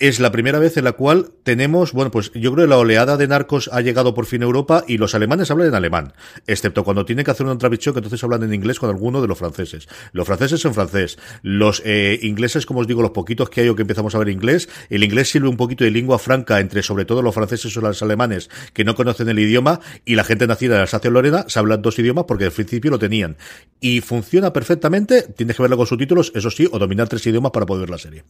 es 0.00 0.18
la 0.18 0.32
primera 0.32 0.58
vez 0.58 0.78
en 0.78 0.84
la 0.84 0.92
cual 0.92 1.30
tenemos, 1.42 1.92
bueno, 1.92 2.10
pues 2.10 2.32
yo 2.32 2.54
creo 2.54 2.64
que 2.64 2.70
la 2.70 2.78
oleada 2.78 3.18
de 3.18 3.28
narcos 3.28 3.68
ha 3.70 3.82
llegado 3.82 4.14
por 4.14 4.24
fin 4.24 4.40
a 4.40 4.46
Europa 4.46 4.82
y 4.88 4.96
los 4.96 5.14
alemanes 5.14 5.50
hablan 5.50 5.68
en 5.68 5.74
alemán, 5.74 6.14
excepto 6.46 6.84
cuando 6.84 7.04
tienen 7.04 7.26
que 7.26 7.30
hacer 7.30 7.46
un 7.46 7.58
travichón 7.58 7.92
que 7.92 7.98
entonces 7.98 8.24
hablan 8.24 8.42
en 8.42 8.54
inglés 8.54 8.78
con 8.78 8.88
alguno 8.88 9.20
de 9.20 9.28
los 9.28 9.36
franceses. 9.36 9.88
Los 10.12 10.26
franceses 10.26 10.64
en 10.64 10.72
francés, 10.72 11.18
los 11.42 11.82
eh, 11.84 12.18
ingleses, 12.22 12.64
como 12.64 12.80
os 12.80 12.86
digo, 12.86 13.02
los 13.02 13.10
poquitos 13.10 13.50
que 13.50 13.60
hay 13.60 13.68
o 13.68 13.76
que 13.76 13.82
empezamos 13.82 14.14
a 14.14 14.18
ver 14.18 14.30
inglés, 14.30 14.70
el 14.88 15.04
inglés 15.04 15.30
sirve 15.30 15.48
un 15.48 15.58
poquito 15.58 15.84
de 15.84 15.90
lengua 15.90 16.18
franca 16.18 16.60
entre 16.60 16.82
sobre 16.82 17.04
todo 17.04 17.20
los 17.20 17.34
franceses 17.34 17.76
o 17.76 17.82
los 17.82 18.02
alemanes 18.02 18.48
que 18.72 18.84
no 18.84 18.94
conocen 18.94 19.28
el 19.28 19.38
idioma 19.38 19.80
y 20.06 20.14
la 20.14 20.24
gente 20.24 20.46
nacida 20.46 20.76
en 20.76 20.80
Alsacia-Lorena 20.80 21.44
se 21.48 21.58
habla 21.58 21.76
dos 21.76 21.98
idiomas 21.98 22.24
porque 22.26 22.46
al 22.46 22.52
principio 22.52 22.90
lo 22.90 22.98
tenían. 22.98 23.36
Y 23.80 24.00
funciona 24.00 24.50
perfectamente, 24.50 25.24
tienes 25.36 25.56
que 25.56 25.62
verlo 25.62 25.76
con 25.76 25.86
subtítulos, 25.86 26.32
eso 26.34 26.50
sí, 26.50 26.66
o 26.72 26.78
dominar 26.78 27.06
tres 27.08 27.26
idiomas 27.26 27.52
para 27.52 27.66
poder 27.66 27.82
ver 27.82 27.90
la 27.90 27.98
serie. 27.98 28.24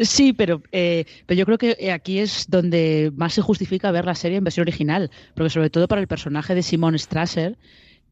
Sí, 0.00 0.32
pero, 0.32 0.62
eh, 0.72 1.04
pero 1.26 1.38
yo 1.38 1.46
creo 1.46 1.58
que 1.58 1.76
eh, 1.78 1.92
aquí 1.92 2.18
es 2.18 2.46
donde 2.48 3.12
más 3.16 3.34
se 3.34 3.42
justifica 3.42 3.90
ver 3.90 4.04
la 4.04 4.14
serie 4.14 4.38
en 4.38 4.44
versión 4.44 4.62
original, 4.62 5.10
porque 5.34 5.50
sobre 5.50 5.70
todo 5.70 5.88
para 5.88 6.00
el 6.00 6.08
personaje 6.08 6.54
de 6.54 6.62
Simon 6.62 6.98
Strasser, 6.98 7.56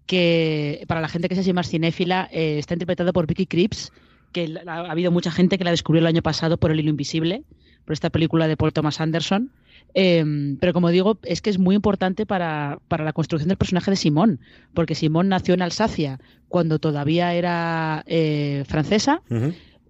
que 0.07 0.85
para 0.89 1.01
la 1.01 1.09
gente 1.09 1.29
que 1.29 1.35
se 1.35 1.43
así 1.43 1.53
más 1.53 1.69
cinéfila, 1.69 2.29
eh, 2.33 2.59
está 2.59 2.75
interpretado 2.75 3.13
por 3.13 3.27
Vicky 3.27 3.47
Krieps, 3.47 3.93
que 4.33 4.55
ha, 4.67 4.91
habido 4.91 5.11
mucha 5.11 5.31
gente 5.31 5.59
que 5.59 5.65
la 5.65 5.71
descubrió 5.71 6.01
el 6.01 6.07
año 6.07 6.23
pasado 6.23 6.57
por 6.57 6.71
El 6.71 6.81
Hilo 6.81 6.91
Invisible, 6.91 7.45
por 7.85 7.93
esta 7.93 8.11
película 8.11 8.49
de 8.49 8.57
Paul 8.57 8.73
Thomas 8.73 9.01
Anderson. 9.01 9.51
Em, 9.95 10.59
pero 10.59 10.75
como 10.75 10.91
digo, 10.91 11.19
es 11.23 11.41
que 11.41 11.49
es 11.49 11.59
muy 11.59 11.75
importante 11.75 12.27
para, 12.27 12.79
para, 12.89 13.05
la 13.05 13.15
construcción 13.15 13.49
del 13.49 13.57
personaje 13.57 13.91
de 13.91 13.97
Simón, 13.97 14.41
porque 14.75 14.95
Simón 14.95 15.29
nació 15.29 15.55
en 15.55 15.63
Alsacia 15.63 16.21
cuando 16.49 16.79
todavía 16.79 17.33
era 17.33 18.05
francesa. 18.67 19.23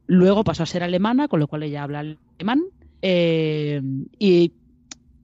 Luego 0.09 0.43
pasó 0.43 0.65
a 0.65 0.67
ser 0.67 0.83
alemana, 0.83 1.29
con 1.29 1.39
lo 1.39 1.47
cual 1.47 1.63
ella 1.63 1.85
habla 1.85 2.01
alemán. 2.01 2.65
Eh, 3.03 3.81
y 4.19 4.53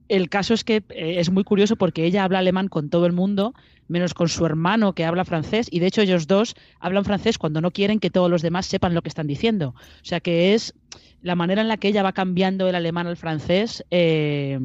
el 0.09 0.29
caso 0.29 0.55
es 0.55 0.63
que 0.63 0.85
eh, 0.91 1.17
es 1.19 1.31
muy 1.31 1.43
curioso 1.43 1.77
porque 1.77 2.05
ella 2.05 2.23
habla 2.23 2.39
alemán 2.39 2.69
con 2.69 2.91
todo 2.91 3.07
el 3.07 3.13
mundo, 3.13 3.55
menos 3.89 4.15
con 4.15 4.29
su 4.29 4.47
hermano 4.47 4.95
que 4.95 5.05
habla 5.05 5.25
francés, 5.25 5.69
y 5.71 5.81
de 5.81 5.87
hecho 5.87 6.03
ellos 6.03 6.27
dos 6.27 6.55
hablan 6.79 7.05
francés 7.05 7.39
cuando 7.39 7.61
no 7.61 7.71
quieren 7.71 7.99
que 7.99 8.11
todos 8.11 8.31
los 8.31 8.43
demás 8.43 8.67
sepan 8.67 8.95
lo 8.95 9.03
que 9.03 9.09
están 9.09 9.27
diciendo. 9.27 9.75
O 9.77 10.05
sea 10.05 10.21
que 10.21 10.55
es 10.55 10.75
la 11.23 11.35
manera 11.35 11.63
en 11.63 11.69
la 11.69 11.79
que 11.79 11.89
ella 11.89 12.03
va 12.03 12.13
cambiando 12.13 12.69
el 12.69 12.75
alemán 12.75 13.07
al 13.07 13.17
francés 13.17 13.83
eh, 13.91 14.61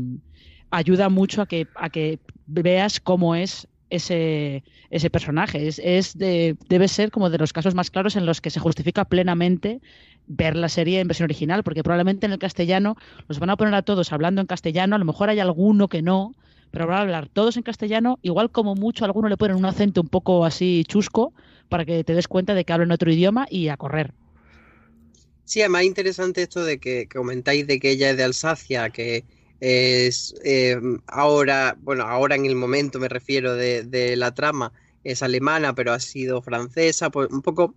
ayuda 0.70 1.10
mucho 1.10 1.42
a 1.42 1.46
que, 1.46 1.68
a 1.76 1.90
que 1.90 2.20
veas 2.46 3.00
cómo 3.00 3.36
es 3.36 3.68
ese, 3.90 4.64
ese 4.90 5.10
personaje. 5.10 5.68
Es, 5.68 5.80
es 5.84 6.18
de, 6.18 6.56
debe 6.68 6.88
ser 6.88 7.12
como 7.12 7.30
de 7.30 7.38
los 7.38 7.54
casos 7.54 7.76
más 7.76 7.92
claros 7.92 8.16
en 8.16 8.26
los 8.26 8.42
que 8.42 8.50
se 8.50 8.60
justifica 8.60 9.06
plenamente 9.06 9.82
ver 10.28 10.56
la 10.56 10.70
serie 10.70 11.00
en 11.00 11.08
versión 11.08 11.26
original, 11.26 11.64
porque 11.64 11.84
probablemente 11.84 12.26
en 12.26 12.32
el 12.32 12.40
castellano 12.40 12.96
los 13.28 13.40
van 13.40 13.50
a 13.50 13.58
poner 13.58 13.74
a 13.74 13.82
todos 13.82 14.14
hablando 14.14 14.42
en 14.42 14.48
castellano, 14.48 14.96
a 14.96 15.00
lo 15.00 15.06
mejor 15.06 15.30
hay 15.30 15.40
alguno 15.40 15.88
que 15.88 16.02
no, 16.02 16.36
pero 16.72 16.88
van 16.88 16.98
a 16.98 17.02
hablar 17.02 17.30
todos 17.30 17.58
en 17.58 17.64
castellano, 17.64 18.20
igual 18.22 18.52
como 18.52 18.76
mucho 18.76 19.04
a 19.04 19.08
alguno 19.08 19.28
le 19.28 19.38
ponen 19.38 19.58
un 19.58 19.66
acento 19.66 20.02
un 20.02 20.08
poco 20.08 20.46
así 20.46 20.84
chusco 20.88 21.34
para 21.68 21.84
que 21.84 22.04
te 22.04 22.14
des 22.14 22.28
cuenta 22.28 22.54
de 22.54 22.64
que 22.64 22.74
hablan 22.74 22.92
otro 22.92 23.12
idioma 23.12 23.48
y 23.50 23.70
a 23.70 23.78
correr. 23.78 24.14
Sí, 25.46 25.62
además 25.62 25.84
interesante 25.84 26.44
esto 26.44 26.64
de 26.64 26.78
que, 26.78 27.08
comentáis 27.08 27.66
de 27.66 27.80
que 27.80 27.90
ella 27.90 28.12
es 28.12 28.18
de 28.18 28.24
Alsacia, 28.24 28.92
que 28.92 29.24
es 29.60 30.36
eh, 30.44 30.80
ahora, 31.08 31.78
bueno, 31.82 32.04
ahora 32.04 32.36
en 32.36 32.46
el 32.46 32.56
momento 32.56 33.00
me 33.00 33.10
refiero 33.10 33.56
de, 33.56 33.84
de 33.84 34.16
la 34.16 34.34
trama, 34.34 34.72
es 35.04 35.24
alemana, 35.24 35.76
pero 35.76 35.94
ha 35.94 36.00
sido 36.00 36.42
francesa, 36.42 37.10
pues 37.10 37.30
un 37.32 37.42
poco 37.42 37.76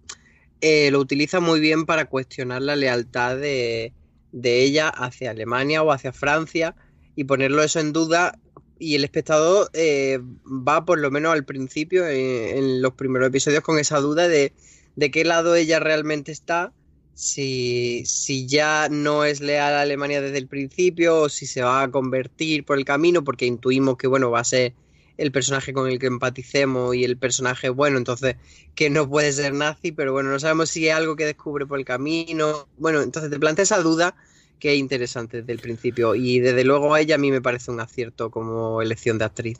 eh, 0.65 0.93
lo 0.93 1.01
utiliza 1.01 1.41
muy 1.41 1.59
bien 1.59 1.87
para 1.87 2.05
cuestionar 2.05 2.63
la 2.63 2.77
lealtad 2.77 3.37
de, 3.37 3.93
ella 4.33 4.89
hacia 4.89 5.33
Alemania 5.33 5.83
o 5.83 5.91
hacia 5.91 6.13
Francia 6.13 6.77
y 7.17 7.25
ponerlo 7.25 7.65
eso 7.65 7.81
en 7.81 7.93
duda. 7.93 8.39
Y 8.79 8.95
el 8.95 9.05
espectador 9.05 9.71
eh, 9.75 10.21
va, 10.47 10.85
por 10.85 11.01
lo 11.01 11.11
menos 11.11 11.33
al 11.33 11.45
principio, 11.45 12.07
en 12.07 12.81
los 12.81 12.95
primeros 12.95 13.29
episodios, 13.29 13.63
con 13.63 13.79
esa 13.79 13.99
duda 13.99 14.29
de, 14.29 14.53
de 14.97 15.11
qué 15.11 15.25
lado 15.25 15.57
ella 15.57 15.81
realmente 15.81 16.31
está, 16.33 16.73
si, 17.15 18.03
si 18.07 18.47
ya 18.47 18.89
no 18.91 19.25
es 19.25 19.41
leal 19.41 19.75
a 19.75 19.83
Alemania 19.83 20.21
desde 20.21 20.39
el 20.39 20.47
principio 20.47 21.23
o 21.23 21.29
si 21.29 21.47
se 21.47 21.63
va 21.63 21.83
a 21.83 21.91
convertir 21.91 22.65
por 22.65 22.79
el 22.79 22.85
camino, 22.85 23.25
porque 23.25 23.47
intuimos 23.47 23.97
que 23.97 24.07
bueno, 24.07 24.31
va 24.31 24.41
a 24.41 24.45
ser 24.45 24.75
el 25.19 25.31
personaje 25.31 25.73
con 25.73 25.89
el 25.89 25.99
que 25.99 26.07
empaticemos 26.07 26.95
y 26.95 27.05
el 27.05 27.17
personaje 27.17 27.69
bueno, 27.69 27.99
entonces 27.99 28.37
que 28.75 28.91
no 28.91 29.09
puede 29.09 29.33
ser 29.33 29.53
nazi, 29.53 29.93
pero 29.93 30.13
bueno, 30.13 30.31
no 30.31 30.41
sabemos 30.41 30.71
si 30.71 30.89
es 30.89 30.95
algo 30.95 31.17
que 31.17 31.27
descubre 31.27 31.67
por 31.67 31.79
el 31.79 31.85
camino. 31.85 32.69
Bueno, 32.79 33.03
entonces 33.03 33.31
te 33.31 33.39
plantea 33.39 33.65
esa 33.65 33.83
duda 33.83 34.15
que 34.59 34.73
es 34.73 34.79
interesante 34.79 35.39
desde 35.39 35.53
el 35.53 35.59
principio 35.59 36.15
y 36.15 36.39
desde 36.39 36.65
luego 36.65 36.95
a 36.95 37.01
ella 37.01 37.17
a 37.17 37.19
mí 37.19 37.31
me 37.31 37.43
parece 37.43 37.71
un 37.71 37.81
acierto 37.81 38.31
como 38.31 38.81
elección 38.81 39.19
de 39.19 39.25
actriz 39.25 39.59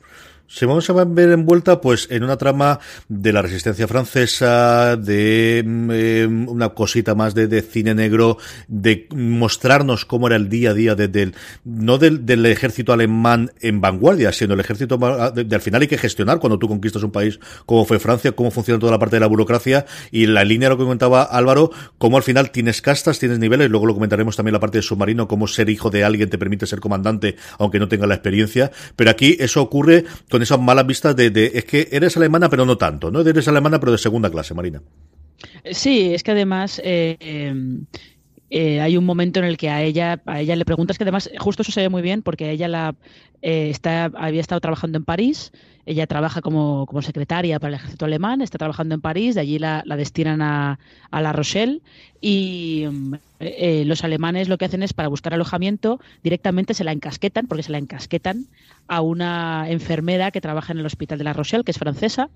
se 0.53 0.67
vamos 0.67 0.87
a 0.87 0.93
ver 0.93 1.31
envuelta 1.31 1.81
pues 1.81 2.07
en 2.11 2.23
una 2.23 2.37
trama 2.37 2.79
de 3.09 3.33
la 3.33 3.41
resistencia 3.41 3.87
francesa, 3.87 4.95
de 4.97 5.63
mm, 5.65 5.89
eh, 5.91 6.27
una 6.27 6.69
cosita 6.69 7.15
más 7.15 7.33
de, 7.33 7.61
cine 7.63 7.95
negro, 7.95 8.37
de 8.67 9.07
mostrarnos 9.15 10.05
cómo 10.05 10.27
era 10.27 10.35
el 10.35 10.49
día 10.49 10.69
a 10.69 10.73
día 10.75 10.93
del, 10.93 11.33
no 11.63 11.97
del, 11.97 12.45
ejército 12.45 12.93
alemán 12.93 13.51
en 13.61 13.81
vanguardia, 13.81 14.31
sino 14.31 14.53
el 14.53 14.59
ejército 14.59 14.99
de, 15.33 15.55
al 15.55 15.61
final 15.61 15.81
hay 15.81 15.87
que 15.87 15.97
gestionar 15.97 16.37
cuando 16.37 16.59
tú 16.59 16.67
conquistas 16.67 17.01
un 17.01 17.11
país 17.11 17.39
como 17.65 17.83
fue 17.85 17.97
Francia, 17.97 18.33
cómo 18.33 18.51
funciona 18.51 18.79
toda 18.79 18.91
la 18.91 18.99
parte 18.99 19.15
de 19.15 19.21
la 19.21 19.27
burocracia 19.27 19.87
y 20.11 20.27
la 20.27 20.43
línea 20.43 20.69
lo 20.69 20.77
que 20.77 20.83
comentaba 20.83 21.23
Álvaro, 21.23 21.71
cómo 21.97 22.17
al 22.17 22.23
final 22.23 22.51
tienes 22.51 22.83
castas, 22.83 23.17
tienes 23.17 23.39
niveles, 23.39 23.71
luego 23.71 23.87
lo 23.87 23.95
comentaremos 23.95 24.35
también 24.35 24.53
la 24.53 24.59
parte 24.59 24.77
de 24.77 24.83
submarino, 24.83 25.27
cómo 25.27 25.47
ser 25.47 25.71
hijo 25.71 25.89
de 25.89 26.03
alguien 26.03 26.29
te 26.29 26.37
permite 26.37 26.67
ser 26.67 26.79
comandante 26.79 27.37
aunque 27.57 27.79
no 27.79 27.87
tenga 27.87 28.05
la 28.05 28.13
experiencia, 28.13 28.71
pero 28.95 29.09
aquí 29.09 29.35
eso 29.39 29.59
ocurre 29.59 30.05
con 30.29 30.42
esas 30.43 30.59
malas 30.59 30.85
vistas 30.85 31.15
de, 31.15 31.51
es 31.53 31.65
que 31.65 31.89
eres 31.91 32.15
alemana 32.17 32.49
pero 32.49 32.65
no 32.65 32.77
tanto, 32.77 33.11
¿no? 33.11 33.21
Eres 33.21 33.47
alemana 33.47 33.79
pero 33.79 33.91
de 33.91 33.97
segunda 33.97 34.29
clase, 34.29 34.53
Marina. 34.53 34.81
Sí, 35.71 36.13
es 36.13 36.23
que 36.23 36.31
además 36.31 36.81
eh, 36.83 37.17
eh, 38.55 38.79
hay 38.81 38.97
un 38.97 39.03
momento 39.03 39.39
en 39.39 39.45
el 39.45 39.57
que 39.57 39.71
a 39.71 39.81
ella, 39.81 40.21
a 40.27 40.39
ella 40.39 40.55
le 40.55 40.63
preguntas 40.63 40.99
que 40.99 41.03
además 41.03 41.27
justo 41.39 41.63
eso 41.63 41.71
se 41.71 41.81
ve 41.81 41.89
muy 41.89 42.03
bien 42.03 42.21
porque 42.21 42.51
ella 42.51 42.67
la 42.67 42.95
eh, 43.41 43.71
está, 43.71 44.11
había 44.15 44.41
estado 44.41 44.61
trabajando 44.61 44.99
en 44.99 45.05
París 45.05 45.51
ella 45.85 46.07
trabaja 46.07 46.41
como, 46.41 46.85
como, 46.85 47.01
secretaria 47.01 47.59
para 47.59 47.69
el 47.69 47.75
ejército 47.75 48.05
alemán, 48.05 48.41
está 48.41 48.57
trabajando 48.57 48.95
en 48.95 49.01
París, 49.01 49.35
de 49.35 49.41
allí 49.41 49.59
la, 49.59 49.83
la 49.85 49.97
destinan 49.97 50.41
a, 50.41 50.79
a, 51.11 51.21
La 51.21 51.33
Rochelle 51.33 51.81
y 52.21 52.85
mm, 52.89 53.13
eh, 53.39 53.83
los 53.85 54.03
alemanes 54.03 54.47
lo 54.47 54.57
que 54.57 54.65
hacen 54.65 54.83
es 54.83 54.93
para 54.93 55.09
buscar 55.09 55.33
alojamiento 55.33 55.99
directamente 56.23 56.73
se 56.73 56.83
la 56.83 56.93
encasquetan, 56.93 57.47
porque 57.47 57.63
se 57.63 57.71
la 57.71 57.79
encasquetan 57.79 58.45
a 58.87 59.01
una 59.01 59.65
enfermera 59.69 60.31
que 60.31 60.41
trabaja 60.41 60.71
en 60.73 60.79
el 60.79 60.85
hospital 60.85 61.17
de 61.17 61.23
La 61.25 61.33
Rochelle, 61.33 61.63
que 61.63 61.71
es 61.71 61.77
francesa, 61.77 62.29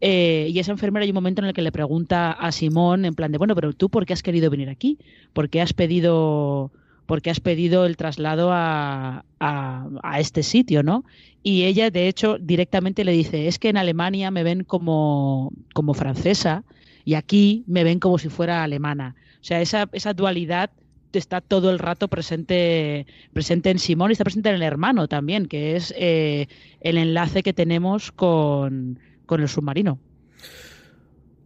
eh, 0.00 0.48
y 0.50 0.58
esa 0.58 0.72
enfermera 0.72 1.04
hay 1.04 1.10
un 1.10 1.14
momento 1.14 1.40
en 1.40 1.48
el 1.48 1.54
que 1.54 1.62
le 1.62 1.72
pregunta 1.72 2.32
a 2.32 2.52
Simón 2.52 3.04
en 3.04 3.14
plan 3.14 3.32
de, 3.32 3.38
bueno, 3.38 3.54
pero 3.54 3.72
tú 3.72 3.88
por 3.88 4.04
qué 4.04 4.12
has 4.12 4.22
querido 4.22 4.50
venir 4.50 4.68
aquí? 4.68 4.98
¿Por 5.32 5.48
qué 5.48 5.62
has 5.62 5.72
pedido 5.72 6.70
porque 7.12 7.28
has 7.28 7.40
pedido 7.40 7.84
el 7.84 7.98
traslado 7.98 8.52
a, 8.54 9.26
a, 9.38 10.18
este 10.18 10.42
sitio, 10.42 10.82
¿no? 10.82 11.04
Y 11.42 11.64
ella, 11.64 11.90
de 11.90 12.08
hecho, 12.08 12.38
directamente 12.40 13.04
le 13.04 13.12
dice, 13.12 13.48
es 13.48 13.58
que 13.58 13.68
en 13.68 13.76
Alemania 13.76 14.30
me 14.30 14.42
ven 14.42 14.64
como, 14.64 15.52
como 15.74 15.92
francesa 15.92 16.64
y 17.04 17.12
aquí 17.12 17.64
me 17.66 17.84
ven 17.84 17.98
como 17.98 18.16
si 18.16 18.30
fuera 18.30 18.62
alemana. 18.64 19.14
O 19.42 19.44
sea, 19.44 19.60
esa, 19.60 19.90
esa 19.92 20.14
dualidad 20.14 20.70
está 21.12 21.42
todo 21.42 21.70
el 21.70 21.78
rato 21.78 22.08
presente, 22.08 23.06
presente 23.34 23.68
en 23.68 23.78
Simón 23.78 24.10
y 24.10 24.12
está 24.12 24.24
presente 24.24 24.48
en 24.48 24.54
el 24.54 24.62
hermano 24.62 25.06
también, 25.06 25.48
que 25.48 25.76
es 25.76 25.92
eh, 25.98 26.46
el 26.80 26.96
enlace 26.96 27.42
que 27.42 27.52
tenemos 27.52 28.10
con, 28.10 28.98
con 29.26 29.42
el 29.42 29.50
submarino. 29.50 29.98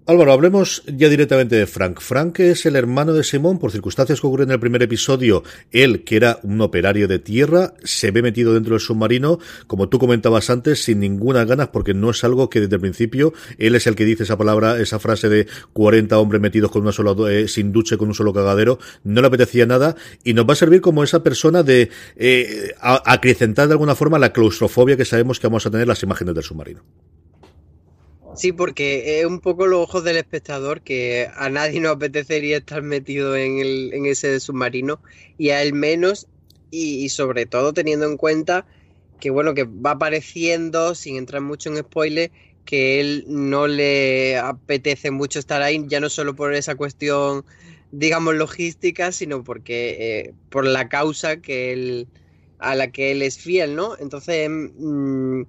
Álvaro, 0.08 0.32
hablemos 0.32 0.84
ya 0.86 1.08
directamente 1.08 1.56
de 1.56 1.66
Frank. 1.66 1.98
Frank 1.98 2.38
es 2.38 2.64
el 2.64 2.76
hermano 2.76 3.12
de 3.12 3.24
Simón, 3.24 3.58
por 3.58 3.72
circunstancias 3.72 4.20
que 4.20 4.26
ocurren 4.28 4.50
en 4.50 4.52
el 4.52 4.60
primer 4.60 4.80
episodio. 4.84 5.42
Él, 5.72 6.04
que 6.04 6.14
era 6.14 6.38
un 6.44 6.60
operario 6.60 7.08
de 7.08 7.18
tierra, 7.18 7.74
se 7.82 8.12
ve 8.12 8.22
metido 8.22 8.54
dentro 8.54 8.74
del 8.74 8.80
submarino, 8.80 9.40
como 9.66 9.88
tú 9.88 9.98
comentabas 9.98 10.48
antes, 10.48 10.84
sin 10.84 11.00
ninguna 11.00 11.44
ganas, 11.44 11.70
porque 11.70 11.92
no 11.92 12.10
es 12.10 12.22
algo 12.22 12.48
que 12.48 12.60
desde 12.60 12.76
el 12.76 12.82
principio, 12.82 13.34
él 13.58 13.74
es 13.74 13.88
el 13.88 13.96
que 13.96 14.04
dice 14.04 14.22
esa 14.22 14.38
palabra, 14.38 14.80
esa 14.80 15.00
frase 15.00 15.28
de 15.28 15.48
40 15.72 16.16
hombres 16.20 16.40
metidos 16.40 16.70
con 16.70 16.82
una 16.82 16.92
sola, 16.92 17.12
eh, 17.28 17.48
sin 17.48 17.72
duche, 17.72 17.98
con 17.98 18.06
un 18.06 18.14
solo 18.14 18.32
cagadero, 18.32 18.78
no 19.02 19.20
le 19.20 19.26
apetecía 19.26 19.66
nada, 19.66 19.96
y 20.22 20.34
nos 20.34 20.48
va 20.48 20.52
a 20.52 20.56
servir 20.56 20.82
como 20.82 21.02
esa 21.02 21.24
persona 21.24 21.64
de 21.64 21.90
eh, 22.14 22.74
acrecentar 22.80 23.66
de 23.66 23.72
alguna 23.72 23.96
forma 23.96 24.20
la 24.20 24.32
claustrofobia 24.32 24.96
que 24.96 25.04
sabemos 25.04 25.40
que 25.40 25.48
vamos 25.48 25.66
a 25.66 25.72
tener 25.72 25.88
las 25.88 26.04
imágenes 26.04 26.32
del 26.32 26.44
submarino. 26.44 26.84
Sí, 28.36 28.52
porque 28.52 29.20
es 29.20 29.24
un 29.24 29.40
poco 29.40 29.66
los 29.66 29.80
ojos 29.80 30.04
del 30.04 30.18
espectador 30.18 30.82
que 30.82 31.30
a 31.36 31.48
nadie 31.48 31.80
nos 31.80 31.92
apetecería 31.96 32.58
estar 32.58 32.82
metido 32.82 33.34
en, 33.34 33.58
el, 33.60 33.94
en 33.94 34.04
ese 34.04 34.38
submarino 34.40 35.00
y 35.38 35.50
a 35.50 35.62
él 35.62 35.72
menos 35.72 36.28
y, 36.70 37.08
sobre 37.08 37.46
todo 37.46 37.72
teniendo 37.72 38.04
en 38.04 38.18
cuenta 38.18 38.66
que 39.20 39.30
bueno 39.30 39.54
que 39.54 39.64
va 39.64 39.92
apareciendo 39.92 40.94
sin 40.94 41.16
entrar 41.16 41.40
mucho 41.40 41.70
en 41.70 41.78
spoiler 41.78 42.30
que 42.66 43.00
él 43.00 43.24
no 43.26 43.68
le 43.68 44.36
apetece 44.36 45.10
mucho 45.10 45.38
estar 45.38 45.62
ahí 45.62 45.82
ya 45.86 46.00
no 46.00 46.10
solo 46.10 46.36
por 46.36 46.52
esa 46.52 46.74
cuestión 46.74 47.46
digamos 47.90 48.34
logística 48.34 49.12
sino 49.12 49.44
porque 49.44 49.96
eh, 49.98 50.34
por 50.50 50.66
la 50.66 50.90
causa 50.90 51.38
que 51.38 51.72
él 51.72 52.08
a 52.58 52.74
la 52.74 52.90
que 52.90 53.12
él 53.12 53.22
es 53.22 53.38
fiel 53.38 53.76
no 53.76 53.96
entonces 53.98 54.50
mm, 54.50 55.42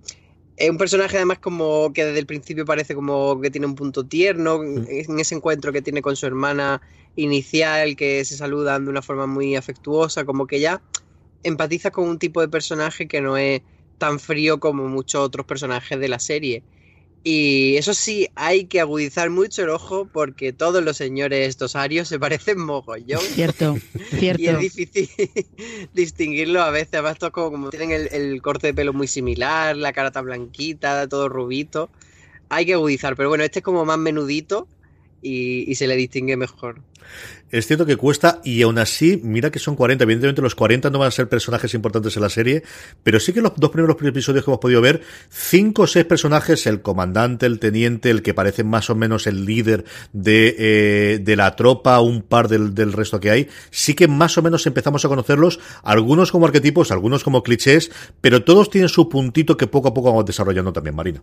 es 0.58 0.70
un 0.72 0.78
personaje 0.78 1.18
además 1.18 1.38
como 1.38 1.94
que 1.94 2.04
desde 2.04 2.20
el 2.20 2.26
principio 2.26 2.66
parece 2.66 2.96
como 2.96 3.40
que 3.40 3.52
tiene 3.52 3.68
un 3.68 3.76
punto 3.76 4.06
tierno, 4.06 4.60
mm. 4.60 4.88
en 4.90 5.20
ese 5.20 5.36
encuentro 5.36 5.72
que 5.72 5.84
tiene 5.84 6.02
con 6.02 6.16
su 6.16 6.26
hermana 6.26 6.82
inicial, 7.16 7.96
que 7.96 8.26
se 8.26 8.36
saludan 8.36 8.86
de 8.86 8.92
una 8.92 9.04
forma 9.04 9.28
muy 9.28 9.56
afectuosa, 9.56 10.26
como 10.26 10.48
que 10.48 10.60
ya 10.60 10.82
empatiza 11.44 11.92
con 11.92 12.10
un 12.10 12.18
tipo 12.18 12.42
de 12.42 12.48
personaje 12.48 13.08
que 13.08 13.22
no 13.22 13.38
es 13.38 13.62
tan 14.00 14.20
frío 14.20 14.60
como 14.60 14.88
muchos 14.88 15.22
otros 15.22 15.46
personajes 15.46 16.00
de 16.00 16.08
la 16.08 16.20
serie. 16.20 16.64
Y 17.24 17.76
eso 17.76 17.94
sí, 17.94 18.30
hay 18.36 18.66
que 18.66 18.80
agudizar 18.80 19.30
mucho 19.30 19.64
el 19.64 19.70
ojo 19.70 20.08
porque 20.12 20.54
todos 20.54 20.84
los 20.84 20.98
señores 20.98 21.50
estos 21.50 21.76
arios 21.76 22.08
se 22.08 22.20
parecen 22.20 22.60
mogollón. 22.60 23.22
Cierto, 23.22 23.78
cierto. 24.18 24.42
Y 24.44 24.48
es 24.48 24.60
difícil 24.60 25.10
distinguirlo 25.94 26.62
a 26.62 26.70
veces. 26.70 26.94
Además, 26.94 27.18
todos 27.20 27.34
como, 27.34 27.70
tienen 27.70 27.92
el, 27.92 28.08
el, 28.14 28.42
corte 28.42 28.68
de 28.68 28.74
pelo 28.74 28.94
muy 28.94 29.08
similar, 29.08 29.76
la 29.76 29.92
cara 29.94 30.12
tan 30.12 30.26
blanquita, 30.26 31.08
todo 31.08 31.28
rubito. 31.28 31.90
Hay 32.50 32.66
que 32.66 32.76
agudizar, 32.76 33.16
pero 33.18 33.30
bueno, 33.30 33.44
este 33.44 33.60
es 33.60 33.66
como 33.66 33.84
más 33.84 33.98
menudito 33.98 34.68
y, 35.22 35.70
y 35.70 35.76
se 35.76 35.88
le 35.88 35.98
distingue 35.98 36.38
mejor. 36.38 36.82
Es 37.50 37.66
cierto 37.66 37.86
que 37.86 37.96
cuesta 37.96 38.42
y 38.44 38.62
aún 38.62 38.78
así, 38.78 39.22
mira 39.24 39.52
que 39.52 39.60
son 39.60 39.76
40. 39.76 40.04
Evidentemente 40.04 40.42
los 40.42 40.54
40 40.54 40.90
no 40.90 41.00
van 41.00 41.08
a 41.08 41.12
ser 41.12 41.30
personajes 41.30 41.74
importantes 41.74 42.16
en 42.18 42.22
la 42.22 42.30
serie, 42.30 42.64
pero 43.04 43.22
sí 43.22 43.32
que 43.32 43.42
los 43.42 43.54
dos 43.56 43.70
primeros 43.72 43.96
episodios 44.02 44.44
que 44.44 44.52
hemos 44.52 44.60
podido 44.60 44.82
ver, 44.82 45.02
cinco 45.30 45.84
o 45.84 45.88
seis 45.88 46.04
personajes, 46.06 46.68
el 46.68 46.82
comandante, 46.82 47.46
el 47.46 47.60
teniente, 47.60 48.10
el 48.10 48.22
que 48.22 48.34
parece 48.34 48.66
más 48.66 48.90
o 48.90 48.96
menos 48.96 49.28
el 49.28 49.46
líder 49.46 49.86
de, 50.12 50.56
eh, 50.58 51.20
de 51.20 51.36
la 51.38 51.56
tropa, 51.56 52.02
un 52.02 52.22
par 52.22 52.50
del, 52.50 52.76
del 52.76 52.92
resto 52.92 53.22
que 53.22 53.32
hay, 53.32 53.48
sí 53.72 53.94
que 53.94 54.10
más 54.10 54.38
o 54.38 54.42
menos 54.42 54.68
empezamos 54.68 55.06
a 55.06 55.08
conocerlos, 55.08 55.60
algunos 55.84 56.34
como 56.34 56.48
arquetipos, 56.48 56.92
algunos 56.92 57.24
como 57.24 57.44
clichés, 57.44 57.92
pero 58.20 58.44
todos 58.44 58.70
tienen 58.70 58.90
su 58.90 59.08
puntito 59.08 59.56
que 59.56 59.68
poco 59.68 59.88
a 59.88 59.94
poco 59.94 60.10
vamos 60.10 60.26
desarrollando 60.26 60.74
también, 60.74 60.96
Marina. 60.96 61.22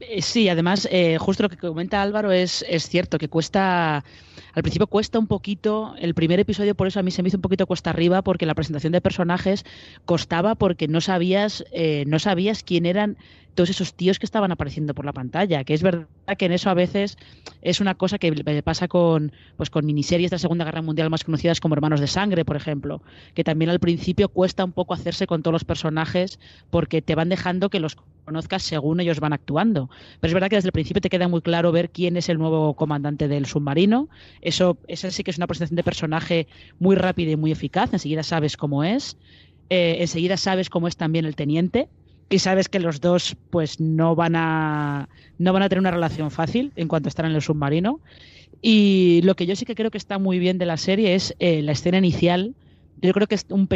Eh, 0.00 0.22
sí, 0.22 0.48
además, 0.48 0.88
eh, 0.90 1.18
justo 1.18 1.44
lo 1.44 1.48
que 1.48 1.56
comenta 1.56 2.02
Álvaro 2.02 2.32
es, 2.32 2.64
es 2.68 2.88
cierto, 2.88 3.16
que 3.16 3.28
cuesta 3.28 4.04
al 4.52 4.62
principio 4.62 4.86
cuesta 4.88 5.18
un 5.18 5.26
poquito, 5.28 5.94
el 5.98 6.14
primer 6.14 6.40
episodio 6.40 6.74
por 6.74 6.86
eso 6.88 7.00
a 7.00 7.02
mí 7.02 7.10
se 7.10 7.22
me 7.22 7.28
hizo 7.28 7.38
un 7.38 7.42
poquito 7.42 7.66
cuesta 7.66 7.90
arriba 7.90 8.22
porque 8.22 8.46
la 8.46 8.54
presentación 8.54 8.92
de 8.92 9.00
personajes 9.00 9.64
costaba 10.04 10.56
porque 10.56 10.88
no 10.88 11.00
sabías, 11.00 11.64
eh, 11.72 12.04
no 12.06 12.18
sabías 12.18 12.62
quién 12.62 12.86
eran 12.86 13.18
todos 13.54 13.70
esos 13.70 13.94
tíos 13.94 14.18
que 14.18 14.26
estaban 14.26 14.52
apareciendo 14.52 14.94
por 14.94 15.04
la 15.04 15.12
pantalla, 15.12 15.64
que 15.64 15.74
es 15.74 15.82
verdad 15.82 16.06
que 16.38 16.46
en 16.46 16.52
eso 16.52 16.70
a 16.70 16.74
veces 16.74 17.16
es 17.62 17.80
una 17.80 17.94
cosa 17.94 18.18
que 18.18 18.32
pasa 18.62 18.88
con 18.88 19.32
pues 19.56 19.70
con 19.70 19.86
miniseries 19.86 20.30
de 20.30 20.34
la 20.34 20.38
Segunda 20.38 20.64
Guerra 20.64 20.82
Mundial 20.82 21.10
más 21.10 21.24
conocidas 21.24 21.60
como 21.60 21.74
Hermanos 21.74 22.00
de 22.00 22.06
Sangre, 22.06 22.44
por 22.44 22.56
ejemplo, 22.56 23.02
que 23.34 23.44
también 23.44 23.70
al 23.70 23.80
principio 23.80 24.28
cuesta 24.28 24.64
un 24.64 24.72
poco 24.72 24.94
hacerse 24.94 25.26
con 25.26 25.42
todos 25.42 25.52
los 25.52 25.64
personajes 25.64 26.38
porque 26.70 27.02
te 27.02 27.14
van 27.14 27.28
dejando 27.28 27.70
que 27.70 27.80
los 27.80 27.96
conozcas 28.24 28.62
según 28.62 29.00
ellos 29.00 29.20
van 29.20 29.32
actuando. 29.32 29.90
Pero 30.20 30.30
es 30.30 30.34
verdad 30.34 30.48
que 30.48 30.56
desde 30.56 30.68
el 30.68 30.72
principio 30.72 31.00
te 31.00 31.10
queda 31.10 31.28
muy 31.28 31.42
claro 31.42 31.72
ver 31.72 31.90
quién 31.90 32.16
es 32.16 32.28
el 32.28 32.38
nuevo 32.38 32.74
comandante 32.74 33.28
del 33.28 33.46
submarino. 33.46 34.08
Eso, 34.40 34.78
esa 34.88 35.10
sí 35.10 35.22
que 35.22 35.30
es 35.30 35.36
una 35.36 35.46
presentación 35.46 35.76
de 35.76 35.82
personaje 35.82 36.48
muy 36.78 36.96
rápida 36.96 37.32
y 37.32 37.36
muy 37.36 37.52
eficaz. 37.52 37.92
Enseguida 37.92 38.22
sabes 38.22 38.56
cómo 38.56 38.82
es. 38.82 39.16
Eh, 39.70 39.96
enseguida 40.00 40.36
sabes 40.36 40.68
cómo 40.68 40.88
es 40.88 40.96
también 40.96 41.24
el 41.24 41.36
teniente 41.36 41.88
y 42.30 42.38
sabes 42.38 42.68
que 42.68 42.80
los 42.80 43.00
dos 43.00 43.36
pues 43.50 43.80
no 43.80 44.14
van 44.14 44.36
a 44.36 45.08
no 45.38 45.52
van 45.52 45.62
a 45.62 45.68
tener 45.68 45.80
una 45.80 45.90
relación 45.90 46.30
fácil 46.30 46.72
en 46.76 46.88
cuanto 46.88 47.08
están 47.08 47.26
en 47.26 47.32
el 47.32 47.42
submarino. 47.42 48.00
Y 48.62 49.20
lo 49.24 49.34
que 49.34 49.46
yo 49.46 49.56
sí 49.56 49.66
que 49.66 49.74
creo 49.74 49.90
que 49.90 49.98
está 49.98 50.18
muy 50.18 50.38
bien 50.38 50.58
de 50.58 50.66
la 50.66 50.76
serie 50.76 51.14
es 51.14 51.34
eh, 51.38 51.60
la 51.62 51.72
escena 51.72 51.98
inicial. 51.98 52.54
Yo 53.02 53.12
creo 53.12 53.26
que 53.26 53.34
es 53.34 53.44
un 53.50 53.68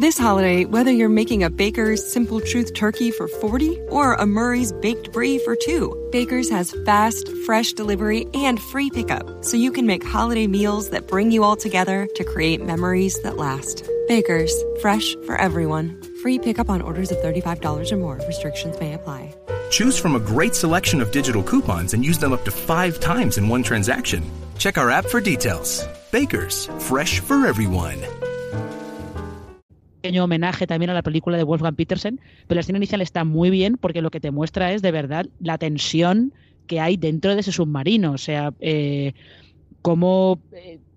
This 0.00 0.18
holiday 0.18 0.64
whether 0.64 0.90
you're 0.90 1.12
making 1.12 1.42
a 1.42 1.50
Baker's 1.50 2.00
Simple 2.00 2.40
Truth 2.40 2.72
turkey 2.72 3.10
for 3.10 3.28
40 3.28 3.78
or 3.90 4.14
a 4.14 4.24
Murray's 4.24 4.72
baked 4.72 5.12
brie 5.12 5.38
for 5.44 5.54
2 5.54 6.08
Baker's 6.10 6.48
has 6.50 6.74
fast 6.86 7.28
fresh 7.44 7.72
delivery 7.74 8.26
and 8.32 8.58
free 8.58 8.88
pickup. 8.88 9.44
So 9.44 9.56
you 9.56 9.72
can 9.72 9.86
make 9.86 10.02
holiday 10.02 10.46
meals 10.46 10.90
that 10.90 11.06
bring 11.06 11.30
you 11.30 11.44
all 11.44 11.56
together 11.56 12.08
to 12.14 12.24
create 12.24 12.64
memories 12.64 13.20
that 13.22 13.36
last. 13.36 13.84
Baker's 14.08 14.54
fresh 14.80 15.14
for 15.26 15.36
everyone 15.36 16.09
Free 16.22 16.38
pickup 16.38 16.68
on 16.68 16.82
orders 16.82 17.10
of 17.10 17.18
$35 17.18 17.92
or 17.92 17.96
more. 17.96 18.20
Restrictions 18.26 18.78
may 18.78 18.92
apply. 18.92 19.34
Choose 19.70 19.98
from 19.98 20.16
a 20.16 20.20
great 20.20 20.54
selection 20.54 21.00
of 21.00 21.10
digital 21.12 21.42
coupons 21.42 21.94
and 21.94 22.04
use 22.04 22.18
them 22.18 22.32
up 22.32 22.44
to 22.44 22.50
five 22.50 23.00
times 23.00 23.38
in 23.38 23.48
one 23.48 23.62
transaction. 23.62 24.22
Check 24.58 24.76
our 24.76 24.90
app 24.90 25.06
for 25.06 25.20
details. 25.20 25.86
Bakers, 26.12 26.68
fresh 26.78 27.20
for 27.20 27.46
everyone. 27.46 27.98
pequeño 30.02 30.24
homenaje 30.24 30.66
también 30.66 30.90
a 30.90 30.94
la 30.94 31.02
película 31.02 31.36
de 31.36 31.44
Wolfgang 31.44 31.74
Petersen, 31.74 32.20
pero 32.46 32.56
la 32.56 32.62
escena 32.62 32.78
inicial 32.78 33.02
está 33.02 33.24
muy 33.24 33.50
bien 33.50 33.76
porque 33.76 34.00
lo 34.00 34.10
que 34.10 34.18
te 34.18 34.30
muestra 34.30 34.72
es 34.72 34.80
de 34.80 34.92
verdad 34.92 35.26
la 35.40 35.58
tensión 35.58 36.32
que 36.66 36.80
hay 36.80 36.96
dentro 36.96 37.34
de 37.34 37.40
ese 37.40 37.52
submarino, 37.52 38.12
o 38.12 38.18
sea, 38.18 38.54
eh, 38.60 39.12
cómo 39.82 40.40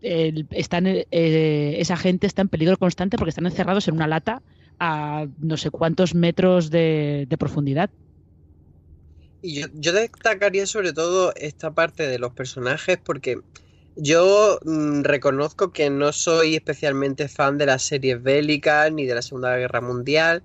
eh, 0.02 0.46
están, 0.52 0.88
eh, 0.88 1.76
esa 1.80 1.98
gente 1.98 2.28
está 2.28 2.42
en 2.44 2.48
peligro 2.48 2.78
constante 2.78 3.18
porque 3.18 3.32
están 3.32 3.46
encerrados 3.46 3.90
en 3.90 3.96
una 3.96 4.08
lata 4.08 4.42
a 4.80 5.28
no 5.40 5.58
sé 5.58 5.70
cuántos 5.70 6.16
metros 6.16 6.70
de, 6.70 7.28
profundidad. 7.40 7.90
Y 9.42 9.62
yo, 9.62 9.68
yo 9.74 9.92
destacaría 9.92 10.66
sobre 10.66 10.94
todo 10.94 11.34
esta 11.36 11.74
parte 11.74 12.08
de 12.08 12.20
los 12.20 12.34
personajes 12.34 12.98
porque 12.98 13.40
yo 13.96 14.60
mm, 14.64 15.04
reconozco 15.04 15.72
que 15.72 15.90
no 15.90 16.14
soy 16.14 16.56
especialmente 16.56 17.28
fan 17.28 17.58
de 17.58 17.68
las 17.68 17.84
series 17.84 18.22
bélicas 18.22 18.92
ni 18.92 19.06
de 19.06 19.16
la 19.16 19.22
Segunda 19.22 19.56
Guerra 19.58 19.82
Mundial 19.82 20.44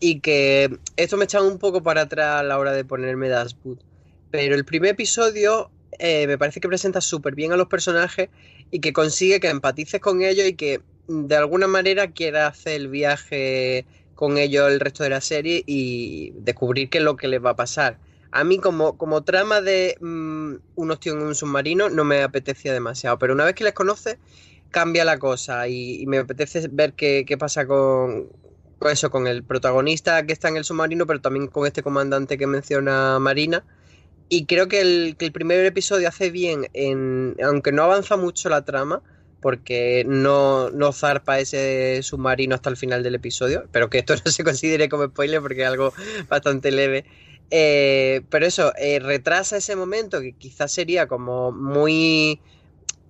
y 0.00 0.20
que 0.20 0.78
esto 0.96 1.16
me 1.16 1.24
echaba 1.24 1.46
un 1.46 1.58
poco 1.58 1.82
para 1.82 2.02
atrás 2.02 2.40
a 2.40 2.42
la 2.42 2.58
hora 2.58 2.72
de 2.72 2.84
ponerme 2.84 3.28
Dashwood. 3.28 3.78
Pero 4.30 4.54
el 4.54 4.64
primer 4.64 4.90
episodio 4.92 5.70
eh, 5.98 6.26
me 6.26 6.38
parece 6.38 6.60
que 6.60 6.68
presenta 6.68 7.00
súper 7.00 7.34
bien 7.34 7.52
a 7.52 7.56
los 7.56 7.68
personajes 7.68 8.28
y 8.70 8.80
que 8.80 8.92
consigue 8.92 9.40
que 9.40 9.48
empatices 9.48 10.00
con 10.00 10.22
ellos 10.22 10.46
y 10.46 10.54
que 10.54 10.80
de 11.10 11.36
alguna 11.36 11.66
manera 11.66 12.12
quiera 12.12 12.46
hacer 12.46 12.74
el 12.74 12.88
viaje 12.88 13.84
con 14.14 14.38
ellos 14.38 14.70
el 14.70 14.78
resto 14.78 15.02
de 15.02 15.10
la 15.10 15.20
serie 15.20 15.64
y 15.66 16.32
descubrir 16.36 16.88
qué 16.88 16.98
es 16.98 17.04
lo 17.04 17.16
que 17.16 17.26
les 17.26 17.44
va 17.44 17.50
a 17.50 17.56
pasar. 17.56 17.98
A 18.30 18.44
mí 18.44 18.58
como, 18.58 18.96
como 18.96 19.22
trama 19.24 19.60
de 19.60 19.96
mm, 20.00 20.54
unos 20.76 21.00
tíos 21.00 21.16
en 21.16 21.22
un 21.22 21.34
submarino 21.34 21.88
no 21.88 22.04
me 22.04 22.22
apetecía 22.22 22.72
demasiado, 22.72 23.18
pero 23.18 23.34
una 23.34 23.44
vez 23.44 23.54
que 23.54 23.64
les 23.64 23.72
conoces 23.72 24.18
cambia 24.70 25.04
la 25.04 25.18
cosa 25.18 25.66
y, 25.66 26.00
y 26.00 26.06
me 26.06 26.18
apetece 26.18 26.68
ver 26.70 26.92
qué, 26.92 27.24
qué 27.26 27.36
pasa 27.36 27.66
con, 27.66 28.28
con 28.78 28.92
eso, 28.92 29.10
con 29.10 29.26
el 29.26 29.42
protagonista 29.42 30.24
que 30.24 30.32
está 30.32 30.48
en 30.48 30.58
el 30.58 30.64
submarino, 30.64 31.06
pero 31.06 31.20
también 31.20 31.48
con 31.48 31.66
este 31.66 31.82
comandante 31.82 32.38
que 32.38 32.46
menciona 32.46 33.18
Marina. 33.18 33.64
Y 34.28 34.46
creo 34.46 34.68
que 34.68 34.80
el, 34.80 35.16
que 35.18 35.24
el 35.26 35.32
primer 35.32 35.64
episodio 35.66 36.08
hace 36.08 36.30
bien, 36.30 36.68
en, 36.72 37.36
aunque 37.42 37.72
no 37.72 37.82
avanza 37.82 38.16
mucho 38.16 38.48
la 38.48 38.64
trama, 38.64 39.02
porque 39.40 40.04
no, 40.06 40.70
no 40.70 40.92
zarpa 40.92 41.38
ese 41.38 42.02
submarino 42.02 42.54
hasta 42.54 42.70
el 42.70 42.76
final 42.76 43.02
del 43.02 43.14
episodio, 43.14 43.64
pero 43.72 43.88
que 43.90 43.98
esto 43.98 44.14
no 44.24 44.30
se 44.30 44.44
considere 44.44 44.88
como 44.88 45.06
spoiler 45.06 45.40
porque 45.40 45.62
es 45.62 45.68
algo 45.68 45.92
bastante 46.28 46.70
leve. 46.70 47.04
Eh, 47.50 48.22
pero 48.30 48.46
eso, 48.46 48.72
eh, 48.76 49.00
retrasa 49.00 49.56
ese 49.56 49.74
momento 49.74 50.20
que 50.20 50.32
quizás 50.32 50.70
sería 50.70 51.08
como 51.08 51.50
muy, 51.50 52.40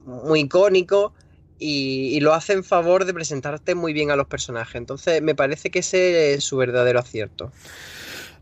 muy 0.04 0.40
icónico 0.40 1.12
y, 1.58 2.16
y 2.16 2.20
lo 2.20 2.32
hace 2.32 2.54
en 2.54 2.64
favor 2.64 3.04
de 3.04 3.12
presentarte 3.12 3.74
muy 3.74 3.92
bien 3.92 4.10
a 4.10 4.16
los 4.16 4.26
personajes. 4.28 4.76
Entonces 4.76 5.20
me 5.20 5.34
parece 5.34 5.70
que 5.70 5.80
ese 5.80 6.34
es 6.34 6.44
su 6.44 6.56
verdadero 6.56 7.00
acierto. 7.00 7.52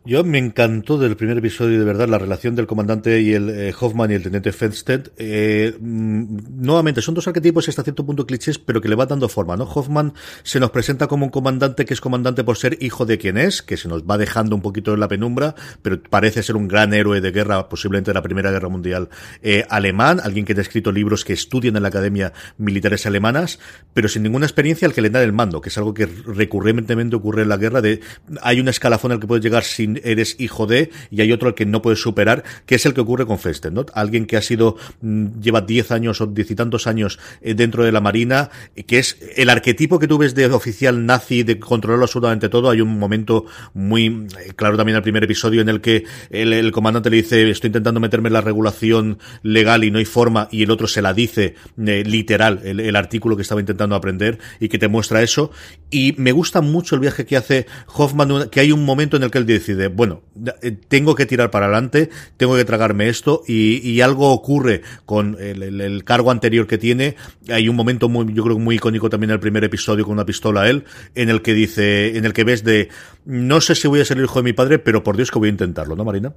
Yo 0.09 0.25
me 0.25 0.39
encantó 0.39 0.97
del 0.97 1.19
primer 1.19 1.37
episodio, 1.37 1.79
de 1.79 1.85
verdad, 1.85 2.09
la 2.09 2.17
relación 2.17 2.55
del 2.55 2.67
comandante 2.67 3.21
y 3.21 3.35
el 3.35 3.51
eh, 3.51 3.75
Hoffman 3.79 4.11
y 4.11 4.15
el 4.15 4.23
teniente 4.23 4.53
Fenstead. 4.53 5.11
Eh, 5.19 5.77
mm, 5.79 6.65
nuevamente, 6.65 7.03
son 7.03 7.15
dos 7.15 7.29
arquetipos 7.29 7.69
hasta 7.69 7.83
cierto 7.83 8.07
punto 8.07 8.27
clichés, 8.27 8.59
pero 8.59 8.81
que 8.81 8.89
le 8.89 8.95
va 8.95 9.05
dando 9.05 9.29
forma, 9.29 9.55
¿no? 9.59 9.65
Hoffman 9.65 10.15
se 10.45 10.61
nos 10.61 10.71
presenta 10.71 11.09
como 11.09 11.27
un 11.27 11.31
comandante 11.31 11.85
que 11.85 11.93
es 11.93 12.01
comandante 12.01 12.43
por 12.43 12.57
ser 12.57 12.79
hijo 12.81 13.05
de 13.05 13.19
quien 13.19 13.37
es, 13.37 13.61
que 13.61 13.77
se 13.77 13.87
nos 13.87 14.05
va 14.05 14.17
dejando 14.17 14.57
un 14.57 14.63
poquito 14.63 14.95
en 14.95 15.01
la 15.01 15.09
penumbra, 15.09 15.55
pero 15.83 16.03
parece 16.03 16.43
ser 16.43 16.57
un 16.57 16.69
gran 16.69 16.95
héroe 16.95 17.21
de 17.21 17.31
guerra, 17.31 17.69
posiblemente 17.69 18.13
de 18.13 18.15
la 18.15 18.23
Primera 18.23 18.51
Guerra 18.51 18.71
Mundial 18.71 19.11
eh, 19.43 19.67
alemán, 19.69 20.21
alguien 20.25 20.47
que 20.47 20.55
ha 20.55 20.61
escrito 20.63 20.91
libros 20.91 21.23
que 21.27 21.35
estudian 21.35 21.77
en 21.77 21.83
la 21.83 21.91
Academia 21.91 22.33
Militares 22.57 23.05
Alemanas, 23.05 23.59
pero 23.93 24.09
sin 24.09 24.23
ninguna 24.23 24.47
experiencia 24.47 24.89
al 24.89 24.95
que 24.95 25.03
le 25.03 25.11
da 25.11 25.23
el 25.23 25.35
mando, 25.35 25.61
que 25.61 25.69
es 25.69 25.77
algo 25.77 25.93
que 25.93 26.07
recurrentemente 26.07 27.15
ocurre 27.15 27.43
en 27.43 27.51
la 27.51 27.59
guerra, 27.59 27.83
de 27.83 28.01
hay 28.41 28.59
un 28.59 28.69
escalafón 28.69 29.13
al 29.13 29.21
que 29.21 29.27
puedes 29.27 29.45
llegar 29.45 29.65
sin 29.65 29.98
eres 30.05 30.37
hijo 30.39 30.67
de, 30.67 30.91
y 31.11 31.21
hay 31.21 31.33
otro 31.33 31.49
al 31.49 31.55
que 31.55 31.67
no 31.67 31.83
puedes 31.83 32.01
superar, 32.01 32.45
que 32.67 32.75
es 32.77 32.87
el 32.87 32.95
que 32.95 33.01
ocurre 33.01 33.27
con 33.27 33.39
Festen, 33.39 33.75
¿no? 33.75 33.87
Alguien 33.95 34.27
que 34.27 34.37
ha 34.37 34.43
sido, 34.43 34.77
mm, 35.01 35.41
lleva 35.41 35.61
10 35.61 35.91
años 35.93 36.21
o 36.21 36.27
diez 36.27 36.51
y 36.51 36.55
tantos 36.55 36.87
años 36.87 37.19
eh, 37.41 37.55
dentro 37.55 37.85
de 37.85 37.93
la 37.93 38.01
Marina, 38.01 38.51
eh, 38.77 38.85
que 38.85 38.99
es 38.99 39.19
el 39.37 39.51
arquetipo 39.51 39.99
que 39.99 40.09
tú 40.09 40.19
ves 40.19 40.35
de 40.35 40.47
oficial 40.47 41.07
nazi, 41.07 41.43
de 41.43 41.59
controlarlo 41.59 42.05
absolutamente 42.05 42.49
todo. 42.49 42.71
Hay 42.71 42.81
un 42.81 42.99
momento 42.99 43.47
muy 43.75 44.07
eh, 44.07 44.53
claro 44.55 44.77
también 44.77 44.95
en 44.95 44.99
el 44.99 45.03
primer 45.03 45.25
episodio 45.25 45.61
en 45.61 45.69
el 45.69 45.81
que 45.81 46.05
el, 46.31 46.71
comandante 46.73 47.11
le 47.11 47.17
dice, 47.17 47.49
estoy 47.51 47.69
intentando 47.69 48.01
meterme 48.01 48.29
en 48.29 48.35
la 48.35 48.41
regulación 48.41 49.19
legal 49.43 49.85
y 49.85 49.91
no 49.91 49.99
hay 49.99 50.05
forma, 50.05 50.49
y 50.51 50.63
el 50.63 50.71
otro 50.71 50.87
se 50.87 51.03
la 51.03 51.13
dice 51.15 51.55
literal, 51.77 52.61
el 52.65 52.97
artículo 52.97 53.37
que 53.37 53.43
estaba 53.43 53.61
intentando 53.61 53.95
aprender 53.95 54.39
y 54.61 54.69
que 54.69 54.79
te 54.79 54.89
muestra 54.89 55.23
eso. 55.23 55.51
Y 55.91 56.15
me 56.19 56.33
gusta 56.33 56.61
mucho 56.61 56.95
el 56.95 57.01
viaje 57.01 57.25
que 57.25 57.37
hace 57.37 57.67
Hoffman, 57.95 58.49
que 58.51 58.61
hay 58.61 58.73
un 58.73 58.85
momento 58.85 59.17
en 59.17 59.23
el 59.23 59.31
que 59.31 59.39
él 59.39 59.47
decide, 59.47 59.88
bueno, 59.89 60.23
eh, 60.63 60.77
tengo 60.89 61.15
que 61.15 61.27
tirar 61.27 61.51
para 61.51 61.67
adelante, 61.67 62.11
tengo 62.37 62.57
que 62.57 62.65
tragarme 62.65 63.09
esto, 63.09 63.43
y, 63.47 64.01
algo 64.01 64.33
ocurre 64.33 64.83
con 65.07 65.37
el, 65.41 66.05
cargo 66.05 66.31
anterior 66.31 66.67
que 66.67 66.79
tiene. 66.79 67.17
Hay 67.49 67.69
un 67.69 67.77
momento 67.77 68.09
muy, 68.09 68.33
yo 68.33 68.45
creo 68.45 68.59
muy 68.59 68.77
icónico 68.77 69.11
también 69.11 69.31
en 69.31 69.35
el 69.35 69.41
primer 69.41 69.65
episodio 69.65 70.05
con 70.05 70.15
una 70.15 70.25
pistola 70.25 70.63
a 70.63 70.71
él, 70.71 70.85
en 71.15 71.29
el 71.29 71.43
que 71.43 71.55
dice, 71.55 72.17
en 72.17 72.25
el 72.25 72.33
que 72.33 72.45
ves 72.45 72.65
de, 72.65 72.89
no 73.25 73.61
sé 73.61 73.75
si 73.75 73.89
voy 73.89 74.01
a 74.01 74.05
ser 74.05 74.19
el 74.19 74.25
hijo 74.25 74.39
de 74.39 74.45
mi 74.45 74.53
padre, 74.53 74.79
pero 74.79 75.03
por 75.03 75.17
Dios 75.17 75.31
que 75.31 75.39
voy 75.39 75.49
a 75.49 75.53
intentarlo, 75.53 75.97
¿no, 75.97 76.05
Marina? 76.05 76.33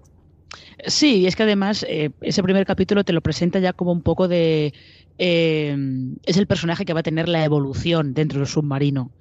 Sí, 0.88 1.28
es 1.28 1.36
que 1.36 1.44
además 1.44 1.86
eh, 1.88 2.10
ese 2.22 2.42
primer 2.42 2.66
capítulo 2.66 3.04
te 3.04 3.14
lo 3.14 3.22
presenta 3.22 3.60
ya 3.60 3.74
como 3.74 3.92
un 3.92 4.02
poco 4.02 4.28
de... 4.28 4.74
eh, 5.18 5.78
es 6.26 6.38
el 6.38 6.48
personaje 6.48 6.86
que 6.86 6.94
va 6.94 7.02
a 7.02 7.04
tener 7.04 7.30
la 7.30 7.46
evolución 7.46 8.14
dentro 8.14 8.40
del 8.40 8.48
submarino. 8.48 9.12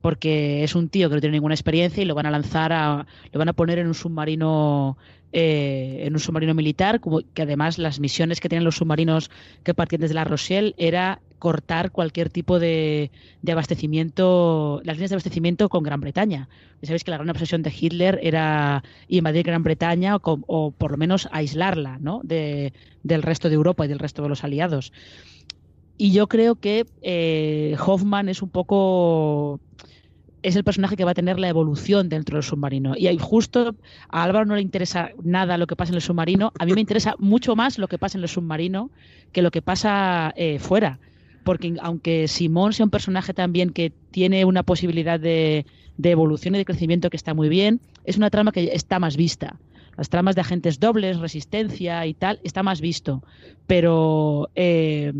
Porque 0.00 0.62
es 0.64 0.74
un 0.74 0.88
tío 0.88 1.08
que 1.08 1.16
no 1.16 1.20
tiene 1.20 1.36
ninguna 1.36 1.54
experiencia 1.54 2.02
y 2.02 2.06
lo 2.06 2.14
van 2.14 2.26
a 2.26 2.30
lanzar 2.30 2.72
a... 2.72 3.06
lo 3.32 3.38
van 3.38 3.48
a 3.48 3.52
poner 3.52 3.78
en 3.78 3.86
un 3.86 3.94
submarino... 3.94 4.96
eh, 5.32 6.04
en 6.06 6.14
un 6.14 6.20
submarino 6.20 6.54
militar, 6.54 7.00
como 7.00 7.20
que 7.34 7.42
además 7.42 7.78
las 7.78 8.00
misiones 8.00 8.40
que 8.40 8.48
tienen 8.48 8.64
los 8.64 8.76
submarinos 8.76 9.30
que 9.62 9.74
partían 9.74 10.00
desde 10.00 10.14
la 10.14 10.24
Rochelle 10.24 10.74
era 10.78 11.20
cortar 11.38 11.92
cualquier 11.92 12.30
tipo 12.30 12.58
de, 12.58 13.10
de 13.42 13.52
abastecimiento, 13.52 14.80
las 14.84 14.96
líneas 14.96 15.10
de 15.10 15.16
abastecimiento 15.16 15.68
con 15.68 15.82
Gran 15.84 16.00
Bretaña. 16.00 16.48
Ya 16.80 16.86
sabéis 16.86 17.04
que 17.04 17.10
la 17.10 17.18
gran 17.18 17.30
obsesión 17.30 17.62
de 17.62 17.72
Hitler 17.78 18.18
era 18.22 18.82
invadir 19.08 19.44
Gran 19.44 19.62
Bretaña 19.62 20.16
o, 20.16 20.20
o 20.46 20.70
por 20.72 20.90
lo 20.92 20.96
menos 20.96 21.28
aislarla 21.30 21.98
¿no? 22.00 22.20
de, 22.24 22.72
del 23.02 23.22
resto 23.22 23.48
de 23.48 23.54
Europa 23.56 23.84
y 23.84 23.88
del 23.88 23.98
resto 23.98 24.22
de 24.22 24.28
los 24.28 24.44
aliados. 24.44 24.92
Y 25.98 26.12
yo 26.12 26.28
creo 26.28 26.54
que 26.54 26.86
eh, 27.02 27.76
Hoffman 27.84 28.28
es 28.28 28.40
un 28.40 28.48
poco 28.48 29.60
es 30.42 30.56
el 30.56 30.64
personaje 30.64 30.96
que 30.96 31.04
va 31.04 31.10
a 31.10 31.14
tener 31.14 31.38
la 31.38 31.48
evolución 31.48 32.08
dentro 32.08 32.36
del 32.36 32.42
submarino. 32.42 32.94
Y 32.96 33.16
justo 33.18 33.74
a 34.08 34.22
Álvaro 34.22 34.46
no 34.46 34.54
le 34.54 34.62
interesa 34.62 35.10
nada 35.22 35.58
lo 35.58 35.66
que 35.66 35.76
pasa 35.76 35.90
en 35.90 35.96
el 35.96 36.02
submarino. 36.02 36.52
A 36.58 36.64
mí 36.64 36.72
me 36.72 36.80
interesa 36.80 37.16
mucho 37.18 37.56
más 37.56 37.78
lo 37.78 37.88
que 37.88 37.98
pasa 37.98 38.18
en 38.18 38.22
el 38.22 38.28
submarino 38.28 38.90
que 39.32 39.42
lo 39.42 39.50
que 39.50 39.62
pasa 39.62 40.32
eh, 40.36 40.58
fuera. 40.58 41.00
Porque 41.44 41.74
aunque 41.80 42.28
Simón 42.28 42.72
sea 42.72 42.84
un 42.84 42.90
personaje 42.90 43.34
también 43.34 43.70
que 43.70 43.92
tiene 44.10 44.44
una 44.44 44.62
posibilidad 44.62 45.18
de, 45.18 45.66
de 45.96 46.10
evolución 46.10 46.54
y 46.54 46.58
de 46.58 46.64
crecimiento 46.64 47.10
que 47.10 47.16
está 47.16 47.34
muy 47.34 47.48
bien, 47.48 47.80
es 48.04 48.16
una 48.16 48.30
trama 48.30 48.52
que 48.52 48.70
está 48.72 48.98
más 48.98 49.16
vista. 49.16 49.58
Las 49.98 50.08
tramas 50.10 50.36
de 50.36 50.42
agentes 50.42 50.78
dobles, 50.78 51.18
resistencia 51.18 52.06
y 52.06 52.14
tal, 52.14 52.38
está 52.44 52.62
más 52.62 52.80
visto. 52.80 53.24
Pero 53.66 54.48
eh, 54.54 55.12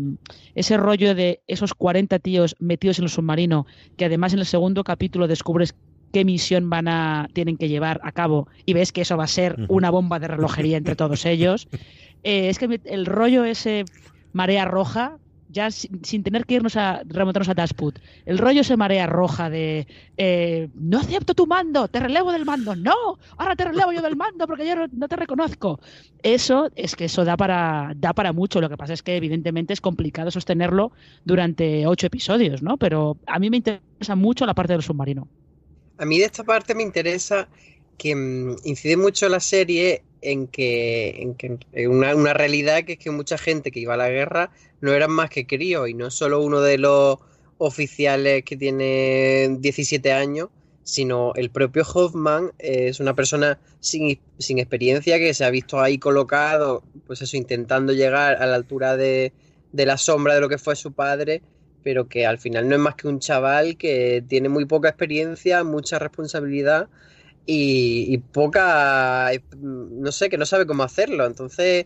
ese 0.55 0.77
rollo 0.77 1.13
de 1.15 1.41
esos 1.47 1.73
40 1.73 2.17
tíos 2.19 2.55
metidos 2.59 2.97
en 2.97 3.03
el 3.03 3.09
submarino, 3.09 3.67
que 3.97 4.05
además 4.05 4.31
en 4.31 4.39
el 4.39 4.45
segundo 4.45 4.85
capítulo 4.85 5.27
descubres 5.27 5.75
qué 6.13 6.23
misión 6.23 6.69
van 6.69 6.87
a 6.87 7.27
tienen 7.33 7.57
que 7.57 7.67
llevar 7.67 7.99
a 8.03 8.13
cabo 8.13 8.47
y 8.65 8.73
ves 8.73 8.93
que 8.93 9.01
eso 9.01 9.17
va 9.17 9.25
a 9.25 9.27
ser 9.27 9.57
una 9.67 9.91
bomba 9.91 10.17
de 10.17 10.29
relojería 10.29 10.77
entre 10.77 10.95
todos 10.95 11.25
ellos. 11.25 11.67
Eh, 12.21 12.49
es 12.49 12.59
que 12.59 12.81
el 12.83 13.05
rollo 13.05 13.45
ese 13.45 13.85
marea 14.33 14.65
roja, 14.65 15.19
ya 15.49 15.71
sin, 15.71 16.23
tener 16.23 16.45
que 16.45 16.55
irnos 16.55 16.75
a 16.77 17.01
remontarnos 17.05 17.49
a 17.49 17.53
Dashput, 17.53 17.99
el 18.25 18.37
rollo 18.37 18.61
ese 18.61 18.77
marea 18.77 19.07
roja 19.07 19.49
de 19.49 19.87
eh, 20.17 20.69
no 20.75 20.99
acepto 20.99 21.33
tu 21.33 21.47
mando, 21.47 21.87
te 21.87 21.99
relevo 21.99 22.31
del 22.31 22.45
mando, 22.45 22.75
no, 22.75 23.17
ahora 23.37 23.55
te 23.55 23.65
relevo 23.65 23.91
yo 23.91 24.01
del 24.01 24.15
mando 24.15 24.47
porque 24.47 24.67
yo 24.67 24.75
no, 24.75 24.87
no 24.91 25.07
te 25.07 25.15
reconozco. 25.15 25.79
Eso 26.21 26.69
es 26.75 26.95
que 26.95 27.05
eso 27.05 27.25
da 27.25 27.37
para 27.37 27.93
da 27.95 28.13
para 28.13 28.33
mucho. 28.33 28.61
Lo 28.61 28.69
que 28.69 28.77
pasa 28.77 28.93
es 28.93 29.03
que 29.03 29.15
evidentemente 29.15 29.73
es 29.73 29.81
complicado 29.81 30.31
sostenerlo 30.31 30.91
durante 31.23 31.87
ocho 31.87 32.07
episodios, 32.07 32.61
¿no? 32.61 32.77
Pero 32.77 33.17
a 33.25 33.39
mí 33.39 33.49
me 33.49 33.57
interesa 33.57 34.15
mucho 34.15 34.45
la 34.45 34.53
parte 34.53 34.73
del 34.73 34.83
submarino. 34.83 35.27
A 35.97 36.05
mí 36.05 36.19
de 36.19 36.25
esta 36.25 36.43
parte 36.43 36.75
me 36.75 36.83
interesa 36.83 37.47
que 37.99 38.15
mm, 38.15 38.55
incide 38.63 38.97
mucho 38.97 39.29
la 39.29 39.39
serie 39.39 40.01
en 40.21 40.47
que, 40.47 41.21
en 41.21 41.35
que 41.35 41.59
en 41.73 41.91
una, 41.91 42.15
una 42.15 42.33
realidad 42.33 42.83
que 42.83 42.93
es 42.93 42.99
que 42.99 43.11
mucha 43.11 43.37
gente 43.37 43.69
que 43.69 43.81
iba 43.81 43.93
a 43.93 43.97
la 43.97 44.09
guerra 44.09 44.51
no 44.81 44.91
eran 44.93 45.11
más 45.11 45.29
que 45.29 45.45
críos 45.45 45.87
y 45.87 45.93
no 45.93 46.09
solo 46.09 46.41
uno 46.41 46.61
de 46.61 46.79
los 46.79 47.19
oficiales 47.59 48.43
que 48.43 48.57
tiene 48.57 49.57
17 49.59 50.11
años, 50.11 50.49
sino 50.83 51.33
el 51.35 51.51
propio 51.51 51.83
Hoffman 51.83 52.51
es 52.57 52.99
una 52.99 53.13
persona 53.13 53.59
sin, 53.79 54.19
sin, 54.39 54.57
experiencia 54.57 55.19
que 55.19 55.33
se 55.33 55.45
ha 55.45 55.49
visto 55.51 55.79
ahí 55.79 55.99
colocado, 55.99 56.83
pues 57.05 57.21
eso, 57.21 57.37
intentando 57.37 57.93
llegar 57.93 58.41
a 58.41 58.45
la 58.47 58.55
altura 58.55 58.97
de, 58.97 59.33
de 59.71 59.85
la 59.85 59.97
sombra 59.97 60.33
de 60.33 60.41
lo 60.41 60.49
que 60.49 60.57
fue 60.57 60.75
su 60.75 60.93
padre, 60.93 61.43
pero 61.83 62.07
que 62.07 62.25
al 62.25 62.39
final 62.39 62.67
no 62.67 62.75
es 62.75 62.81
más 62.81 62.95
que 62.95 63.07
un 63.07 63.19
chaval 63.19 63.77
que 63.77 64.23
tiene 64.27 64.49
muy 64.49 64.65
poca 64.65 64.89
experiencia, 64.89 65.63
mucha 65.63 65.99
responsabilidad 65.99 66.89
y, 67.45 68.17
poca, 68.31 69.31
no 69.59 70.11
sé, 70.11 70.29
que 70.29 70.37
no 70.37 70.45
sabe 70.45 70.67
cómo 70.67 70.83
hacerlo. 70.83 71.25
Entonces, 71.25 71.85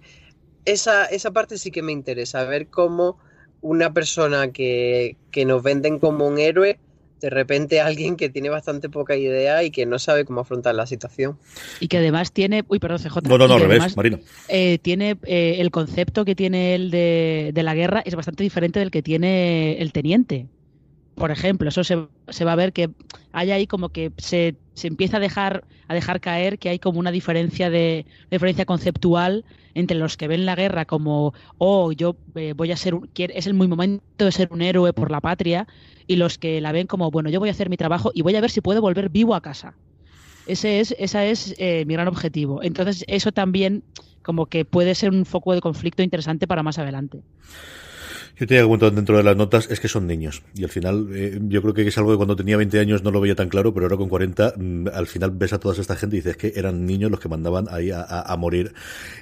esa, 0.65 1.05
esa 1.05 1.31
parte 1.31 1.57
sí 1.57 1.71
que 1.71 1.81
me 1.81 1.91
interesa, 1.91 2.43
ver 2.43 2.67
cómo 2.67 3.17
una 3.61 3.93
persona 3.93 4.51
que, 4.51 5.15
que 5.31 5.45
nos 5.45 5.63
venden 5.63 5.99
como 5.99 6.27
un 6.27 6.37
héroe 6.37 6.79
de 7.23 7.29
repente 7.29 7.79
alguien 7.79 8.17
que 8.17 8.27
tiene 8.27 8.49
bastante 8.49 8.89
poca 8.89 9.15
idea 9.15 9.63
y 9.63 9.71
que 9.71 9.85
no 9.85 9.97
sabe 9.97 10.25
cómo 10.25 10.41
afrontar 10.41 10.75
la 10.75 10.85
situación. 10.85 11.39
Y 11.79 11.87
que 11.87 11.99
además 11.99 12.33
tiene. 12.33 12.65
Uy, 12.67 12.79
perdón, 12.79 12.99
CJ. 12.99 13.21
No, 13.29 13.37
no, 13.37 13.47
no, 13.47 13.53
al 13.53 13.61
revés, 13.61 13.95
Marino. 13.95 14.19
Eh, 14.49 14.77
tiene 14.81 15.17
eh, 15.23 15.55
el 15.59 15.71
concepto 15.71 16.25
que 16.25 16.35
tiene 16.35 16.75
él 16.75 16.91
de, 16.91 17.51
de, 17.53 17.63
la 17.63 17.75
guerra 17.75 18.01
es 18.05 18.15
bastante 18.15 18.43
diferente 18.43 18.79
del 18.79 18.91
que 18.91 19.01
tiene 19.01 19.77
el 19.77 19.93
teniente. 19.93 20.47
Por 21.15 21.31
ejemplo, 21.31 21.69
eso 21.69 21.85
se, 21.85 22.07
se 22.27 22.43
va 22.43 22.51
a 22.51 22.57
ver 22.57 22.73
que 22.73 22.89
hay 23.31 23.51
ahí 23.51 23.67
como 23.67 23.87
que 23.87 24.11
se, 24.17 24.57
se, 24.73 24.87
empieza 24.87 25.17
a 25.17 25.19
dejar, 25.19 25.63
a 25.87 25.93
dejar 25.93 26.19
caer 26.21 26.59
que 26.59 26.69
hay 26.69 26.79
como 26.79 26.99
una 26.99 27.11
diferencia 27.11 27.69
de 27.69 28.05
diferencia 28.29 28.65
conceptual 28.65 29.45
entre 29.73 29.97
los 29.97 30.17
que 30.17 30.27
ven 30.27 30.45
la 30.45 30.55
guerra 30.55 30.85
como, 30.85 31.33
oh, 31.57 31.91
yo 31.91 32.15
eh, 32.35 32.53
voy 32.55 32.71
a 32.71 32.77
ser, 32.77 32.95
es 33.15 33.47
el 33.47 33.53
muy 33.53 33.67
momento 33.67 34.25
de 34.25 34.31
ser 34.31 34.49
un 34.51 34.61
héroe 34.61 34.93
por 34.93 35.11
la 35.11 35.21
patria, 35.21 35.67
y 36.07 36.15
los 36.15 36.37
que 36.37 36.61
la 36.61 36.71
ven 36.71 36.87
como, 36.87 37.11
bueno, 37.11 37.29
yo 37.29 37.39
voy 37.39 37.49
a 37.49 37.53
hacer 37.53 37.69
mi 37.69 37.77
trabajo 37.77 38.11
y 38.13 38.21
voy 38.21 38.35
a 38.35 38.41
ver 38.41 38.51
si 38.51 38.61
puedo 38.61 38.81
volver 38.81 39.09
vivo 39.09 39.35
a 39.35 39.41
casa. 39.41 39.75
Ese 40.45 40.79
es, 40.79 40.93
esa 40.99 41.25
es 41.25 41.55
eh, 41.57 41.85
mi 41.85 41.93
gran 41.93 42.07
objetivo. 42.07 42.61
Entonces, 42.63 43.05
eso 43.07 43.31
también 43.31 43.83
como 44.21 44.45
que 44.47 44.65
puede 44.65 44.95
ser 44.95 45.11
un 45.11 45.25
foco 45.25 45.53
de 45.53 45.61
conflicto 45.61 46.03
interesante 46.03 46.47
para 46.47 46.63
más 46.63 46.79
adelante. 46.79 47.21
Yo 48.35 48.47
te 48.47 48.55
digo 48.55 48.75
dentro 48.77 49.17
de 49.17 49.23
las 49.23 49.37
notas 49.37 49.67
es 49.69 49.79
que 49.79 49.87
son 49.87 50.07
niños. 50.07 50.41
Y 50.55 50.63
al 50.63 50.71
final, 50.71 51.07
eh, 51.13 51.39
yo 51.43 51.61
creo 51.61 51.73
que 51.75 51.87
es 51.87 51.97
algo 51.99 52.11
que 52.11 52.17
cuando 52.17 52.35
tenía 52.35 52.57
20 52.57 52.79
años 52.79 53.03
no 53.03 53.11
lo 53.11 53.21
veía 53.21 53.35
tan 53.35 53.47
claro, 53.47 53.73
pero 53.73 53.85
ahora 53.85 53.95
con 53.95 54.09
40, 54.09 54.55
mm, 54.57 54.87
al 54.91 55.05
final 55.05 55.31
ves 55.31 55.53
a 55.53 55.59
toda 55.59 55.79
esta 55.79 55.95
gente 55.95 56.15
y 56.15 56.19
dices 56.19 56.35
que 56.35 56.53
eran 56.55 56.85
niños 56.85 57.11
los 57.11 57.19
que 57.19 57.29
mandaban 57.29 57.67
ahí 57.69 57.91
a, 57.93 58.35
morir 58.39 58.73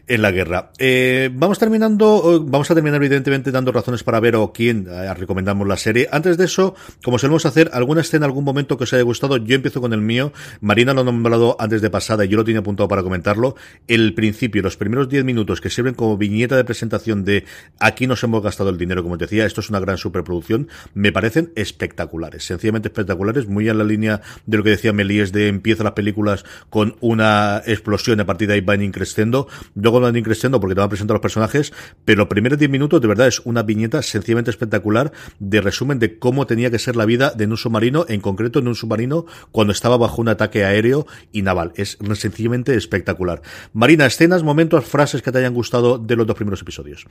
en 0.08 0.22
la 0.22 0.32
guerra. 0.32 0.72
Eh, 0.80 1.30
vamos 1.34 1.60
terminando, 1.60 2.42
vamos 2.48 2.72
a 2.72 2.74
terminar 2.74 3.04
evidentemente 3.04 3.52
dando 3.52 3.74
razones 3.74 4.04
para 4.04 4.22
ver 4.22 4.38
o 4.38 4.54
quién 4.54 4.88
eh, 4.90 5.14
recomendamos 5.14 5.68
la 5.68 5.76
serie. 5.76 6.08
Antes 6.10 6.38
de 6.38 6.46
eso, 6.46 6.76
como 7.04 7.20
solemos 7.20 7.46
hacer, 7.46 7.70
alguna 7.74 8.02
escena, 8.02 8.26
algún 8.26 8.46
momento 8.46 8.78
que 8.78 8.86
os 8.86 8.94
haya 8.94 9.04
gustado, 9.04 9.36
yo 9.36 9.56
empiezo 9.56 9.82
con 9.82 9.92
el 9.92 10.02
mío. 10.02 10.32
Marina 10.62 10.94
lo 10.94 11.02
ha 11.02 11.04
nombrado 11.04 11.58
antes 11.60 11.82
de 11.82 11.90
pasada 11.90 12.24
y 12.24 12.30
yo 12.30 12.38
lo 12.38 12.46
tenía 12.46 12.62
apuntado 12.62 12.88
para 12.88 13.04
comentarlo. 13.04 13.56
El 13.90 14.14
principio, 14.14 14.62
los 14.62 14.78
primeros 14.78 15.10
10 15.10 15.26
minutos 15.26 15.60
que 15.60 15.70
sirven 15.70 15.96
como 15.96 16.18
viñeta 16.18 16.56
de 16.56 16.64
presentación 16.64 17.26
de 17.26 17.44
aquí 17.78 18.08
nos 18.08 18.24
hemos 18.24 18.42
gastado 18.42 18.70
el 18.70 18.78
dinero 18.78 19.01
como 19.04 19.18
te 19.18 19.26
decía, 19.26 19.46
esto 19.46 19.62
es 19.62 19.70
una 19.70 19.80
gran 19.80 19.98
superproducción, 19.98 20.68
me 20.94 21.12
parecen 21.12 21.52
espectaculares, 21.56 22.46
sencillamente 22.46 22.90
espectaculares, 22.90 23.48
muy 23.48 23.70
en 23.70 23.78
la 23.78 23.84
línea 23.84 24.22
de 24.46 24.58
lo 24.58 24.64
que 24.64 24.72
decía 24.72 24.94
Melíes 24.94 25.32
de 25.32 25.48
empieza 25.48 25.84
las 25.84 25.94
películas 25.94 26.46
con 26.70 26.96
una 27.00 27.62
explosión 27.66 28.20
a 28.20 28.26
partir 28.26 28.48
de 28.48 28.56
ahí 28.56 28.62
van 28.62 28.82
increciendo, 28.82 29.48
luego 29.76 30.00
van 30.00 30.16
increciendo 30.16 30.60
porque 30.60 30.76
te 30.76 30.80
van 30.80 30.88
a 30.88 30.90
presentar 30.90 31.16
los 31.16 31.22
personajes, 31.22 31.74
pero 32.06 32.20
los 32.20 32.28
primeros 32.28 32.60
10 32.60 32.72
minutos 32.72 33.02
de 33.02 33.08
verdad 33.08 33.28
es 33.28 33.42
una 33.46 33.64
viñeta 33.64 34.02
sencillamente 34.02 34.52
espectacular 34.52 35.12
de 35.40 35.62
resumen 35.62 36.00
de 36.00 36.18
cómo 36.20 36.48
tenía 36.48 36.72
que 36.72 36.80
ser 36.80 36.96
la 36.96 37.06
vida 37.06 37.32
de 37.32 37.46
un 37.46 37.58
submarino, 37.58 38.06
en 38.08 38.22
concreto 38.22 38.60
en 38.60 38.68
un 38.68 38.76
submarino 38.76 39.26
cuando 39.52 39.74
estaba 39.74 39.98
bajo 39.98 40.22
un 40.22 40.30
ataque 40.30 40.64
aéreo 40.64 41.06
y 41.32 41.42
naval. 41.42 41.74
Es 41.76 41.98
sencillamente 42.16 42.76
espectacular. 42.76 43.42
Marina, 43.74 44.06
escenas, 44.06 44.44
momentos, 44.44 44.86
frases 44.86 45.22
que 45.22 45.32
te 45.32 45.40
hayan 45.40 45.54
gustado 45.54 45.98
de 45.98 46.16
los 46.16 46.28
dos 46.28 46.36
primeros 46.36 46.62
episodios. 46.62 47.06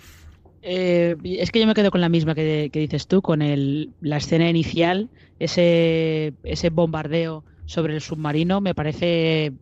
Eh, 0.63 1.17
es 1.25 1.51
que 1.51 1.61
yo 1.61 1.67
me 1.67 1.73
quedo 1.81 1.91
con 1.91 2.03
la 2.03 2.11
misma 2.11 2.35
que, 2.35 2.71
dices 2.73 3.07
tú, 3.07 3.23
con 3.23 3.41
el, 3.41 3.91
la 4.03 4.19
escena 4.19 4.51
inicial, 4.51 5.09
ese, 5.39 6.35
ese 6.45 6.69
bombardeo 6.69 7.43
sobre 7.65 7.95
el 7.95 8.03
submarino, 8.03 8.61
me 8.61 8.75
parece, 8.75 9.53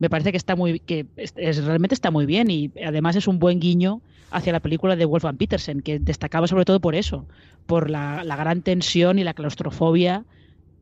me 0.00 0.10
parece 0.10 0.32
que 0.32 0.36
está 0.36 0.56
muy, 0.56 0.80
que 0.80 1.06
es, 1.16 1.64
realmente 1.64 1.94
está 1.94 2.10
muy 2.10 2.26
bien 2.26 2.50
y 2.50 2.72
además 2.84 3.14
es 3.14 3.28
un 3.28 3.38
buen 3.38 3.60
guiño 3.60 4.00
hacia 4.32 4.52
la 4.52 4.58
película 4.58 4.96
de 4.96 5.04
Wolfgang 5.04 5.36
Petersen, 5.36 5.80
que 5.80 6.00
destacaba 6.00 6.48
sobre 6.48 6.64
todo 6.64 6.80
por 6.80 6.96
eso, 6.96 7.26
por 7.66 7.88
la, 7.88 8.24
gran 8.24 8.62
tensión 8.62 9.20
y 9.20 9.24
la 9.24 9.34
claustrofobia 9.34 10.24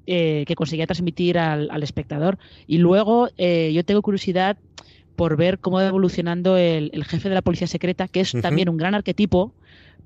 eh, 0.07 0.45
que 0.47 0.55
conseguía 0.55 0.87
transmitir 0.87 1.39
al, 1.39 1.71
al 1.71 1.83
espectador. 1.83 2.39
Y 2.67 2.79
luego 2.79 3.29
eh, 3.37 3.73
yo 3.75 3.85
tengo 3.85 4.01
curiosidad 4.01 4.57
por 5.19 5.37
ver 5.37 5.59
cómo 5.59 5.79
va 5.79 5.87
evolucionando 5.87 6.57
el, 6.57 7.05
jefe 7.05 7.29
de 7.29 7.35
la 7.35 7.43
policía 7.43 7.67
secreta, 7.67 8.07
que 8.07 8.21
es 8.21 8.33
también 8.41 8.69
un 8.69 8.77
gran 8.77 8.95
arquetipo, 8.95 9.53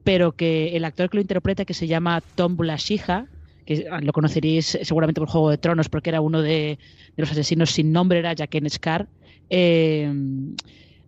pero 0.05 0.33
que 0.33 0.77
el 0.77 0.85
actor 0.85 1.11
que 1.11 1.17
lo 1.17 1.21
interpreta, 1.21 1.65
que 1.65 1.75
se 1.75 1.87
llama 1.87 2.23
Tom 2.35 2.57
Blasija, 2.57 3.27
que 3.67 3.89
lo 4.03 4.13
conoceréis 4.13 4.79
seguramente 4.83 5.21
por 5.21 5.29
Juego 5.29 5.51
de 5.51 5.59
Tronos, 5.59 5.89
porque 5.89 6.11
era 6.11 6.21
uno 6.21 6.43
de, 6.43 6.79
los 7.17 7.31
asesinos 7.31 7.71
sin 7.71 7.93
nombre, 7.93 8.19
era 8.19 8.33
Jack 8.33 8.57
Scar. 8.69 9.07
Eh, 9.51 10.13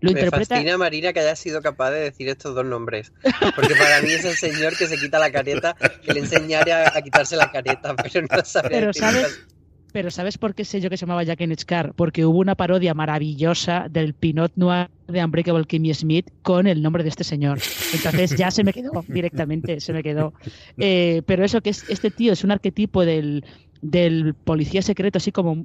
lo 0.04 0.12
Me 0.12 0.30
fascina, 0.30 0.76
Marina, 0.76 1.14
que 1.14 1.20
haya 1.20 1.34
sido 1.34 1.62
capaz 1.62 1.90
de 1.90 2.00
decir 2.00 2.28
estos 2.28 2.54
dos 2.54 2.64
nombres. 2.66 3.10
Porque 3.56 3.74
para 3.74 4.02
mí 4.02 4.12
es 4.12 4.24
el 4.26 4.34
señor 4.34 4.76
que 4.76 4.86
se 4.86 4.98
quita 4.98 5.18
la 5.18 5.32
careta, 5.32 5.74
que 6.04 6.12
le 6.12 6.20
enseñaría 6.20 6.92
a, 6.94 7.00
quitarse 7.00 7.36
la 7.36 7.50
careta, 7.50 7.96
pero 8.12 8.26
no 8.30 8.44
sabe. 8.44 8.68
Pero 8.68 8.92
sabes, 8.92 9.46
pero 9.94 10.10
¿sabes 10.10 10.38
por 10.38 10.56
qué 10.56 10.64
sé 10.64 10.80
yo 10.80 10.90
que 10.90 10.96
se 10.96 11.06
llamaba 11.06 11.22
Jack 11.22 11.40
Scar? 11.56 11.94
Porque 11.94 12.26
hubo 12.26 12.40
una 12.40 12.56
parodia 12.56 12.94
maravillosa 12.94 13.86
del 13.88 14.12
Pinot 14.12 14.50
Noir 14.56 14.90
de 15.06 15.24
Unbreakable 15.24 15.66
Kimmy 15.66 15.94
Smith 15.94 16.30
con 16.42 16.66
el 16.66 16.82
nombre 16.82 17.04
de 17.04 17.10
este 17.10 17.22
señor. 17.22 17.60
Entonces 17.94 18.36
ya 18.36 18.50
se 18.50 18.64
me 18.64 18.72
quedó 18.72 18.90
directamente, 19.06 19.78
se 19.78 19.92
me 19.92 20.02
quedó. 20.02 20.34
Eh, 20.78 21.22
pero 21.26 21.44
eso 21.44 21.60
que 21.60 21.70
es, 21.70 21.88
este 21.88 22.10
tío 22.10 22.32
es 22.32 22.42
un 22.42 22.50
arquetipo 22.50 23.04
del, 23.04 23.44
del 23.82 24.34
policía 24.34 24.82
secreto, 24.82 25.18
así 25.18 25.30
como 25.30 25.64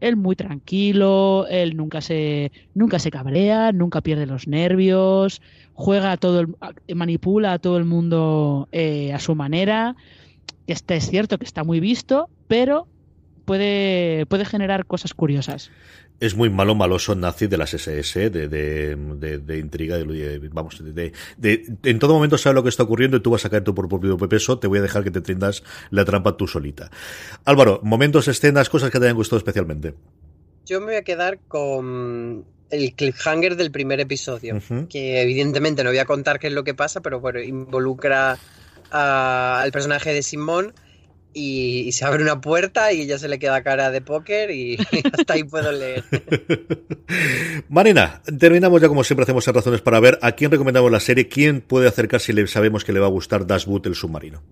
él 0.00 0.16
muy 0.16 0.34
tranquilo, 0.34 1.46
él 1.50 1.76
nunca 1.76 2.00
se, 2.00 2.52
nunca 2.72 2.98
se 2.98 3.10
cabrea, 3.10 3.70
nunca 3.70 4.00
pierde 4.00 4.24
los 4.24 4.48
nervios, 4.48 5.42
juega 5.74 6.12
a 6.12 6.16
todo, 6.16 6.40
el, 6.40 6.56
manipula 6.96 7.52
a 7.52 7.58
todo 7.58 7.76
el 7.76 7.84
mundo 7.84 8.70
eh, 8.72 9.12
a 9.12 9.18
su 9.18 9.34
manera. 9.34 9.94
Este 10.66 10.96
es 10.96 11.06
cierto 11.06 11.36
que 11.36 11.44
está 11.44 11.64
muy 11.64 11.80
visto, 11.80 12.30
pero 12.48 12.86
puede, 13.44 14.26
puede 14.26 14.44
generar 14.44 14.86
cosas 14.86 15.14
curiosas. 15.14 15.70
Es 16.20 16.36
muy 16.36 16.50
malo, 16.50 16.74
maloso 16.74 17.14
nazi 17.14 17.48
de 17.48 17.56
las 17.56 17.74
SS, 17.74 18.30
de, 18.30 18.48
de, 18.48 19.38
de, 19.38 19.58
intriga, 19.58 19.98
de, 19.98 20.48
vamos, 20.52 20.80
de, 20.82 21.12
en 21.82 21.98
todo 21.98 22.14
momento 22.14 22.38
sabe 22.38 22.54
lo 22.54 22.62
que 22.62 22.68
está 22.68 22.84
ocurriendo 22.84 23.16
y 23.16 23.20
tú 23.20 23.30
vas 23.30 23.44
a 23.44 23.50
caer 23.50 23.64
por 23.64 23.88
propio 23.88 24.16
peso, 24.16 24.58
te 24.58 24.68
voy 24.68 24.78
a 24.78 24.82
dejar 24.82 25.02
que 25.02 25.10
te 25.10 25.20
tiendas 25.20 25.64
la 25.90 26.04
trampa 26.04 26.36
tú 26.36 26.46
solita. 26.46 26.90
Álvaro, 27.44 27.80
momentos, 27.82 28.28
escenas, 28.28 28.68
cosas 28.68 28.90
que 28.90 28.98
te 29.00 29.06
hayan 29.06 29.16
gustado 29.16 29.38
especialmente. 29.38 29.94
Yo 30.64 30.78
me 30.80 30.86
voy 30.86 30.96
a 30.96 31.02
quedar 31.02 31.40
con 31.48 32.44
el 32.70 32.94
cliffhanger 32.94 33.56
del 33.56 33.70
primer 33.70 34.00
episodio, 34.00 34.60
que 34.88 35.20
evidentemente 35.20 35.82
no 35.82 35.90
voy 35.90 35.98
a 35.98 36.06
contar 36.06 36.38
qué 36.38 36.46
es 36.46 36.52
lo 36.52 36.64
que 36.64 36.74
pasa, 36.74 37.00
pero 37.00 37.20
bueno, 37.20 37.40
involucra 37.40 38.38
al 38.90 39.72
personaje 39.72 40.12
de 40.12 40.22
Simón 40.22 40.72
y, 41.34 41.90
se 41.92 42.04
abre 42.04 42.22
una 42.22 42.40
puerta 42.40 42.92
y 42.92 43.02
ella 43.02 43.18
se 43.18 43.28
le 43.28 43.38
queda 43.38 43.62
cara 43.62 43.90
de 43.90 44.00
póker 44.00 44.50
y 44.50 44.76
hasta 45.12 45.34
ahí 45.34 45.44
puedo 45.44 45.72
leer. 45.72 46.04
Marina, 47.68 48.22
terminamos 48.38 48.80
ya 48.80 48.88
como 48.88 49.04
siempre 49.04 49.24
hacemos 49.24 49.46
razones 49.46 49.80
para 49.80 50.00
ver 50.00 50.18
a 50.22 50.32
quién 50.32 50.50
recomendamos 50.50 50.90
la 50.90 51.00
serie, 51.00 51.28
quién 51.28 51.60
puede 51.60 51.88
acercarse 51.88 52.26
si 52.26 52.32
le 52.32 52.46
sabemos 52.46 52.84
que 52.84 52.92
le 52.92 53.00
va 53.00 53.06
a 53.06 53.10
gustar 53.10 53.46
Dashwood 53.46 53.86
el 53.86 53.94
submarino. 53.94 54.42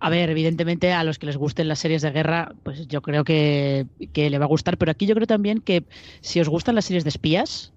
A 0.00 0.10
ver, 0.10 0.30
evidentemente 0.30 0.92
a 0.92 1.04
los 1.04 1.20
que 1.20 1.26
les 1.26 1.36
gusten 1.36 1.68
las 1.68 1.78
series 1.78 2.02
de 2.02 2.10
guerra, 2.10 2.54
pues 2.64 2.88
yo 2.88 3.02
creo 3.02 3.22
que, 3.22 3.86
que 4.12 4.30
le 4.30 4.38
va 4.38 4.46
a 4.46 4.48
gustar, 4.48 4.76
pero 4.76 4.90
aquí 4.90 5.06
yo 5.06 5.14
creo 5.14 5.28
también 5.28 5.60
que 5.60 5.84
si 6.20 6.40
os 6.40 6.48
gustan 6.48 6.74
las 6.74 6.86
series 6.86 7.04
de 7.04 7.10
espías, 7.10 7.72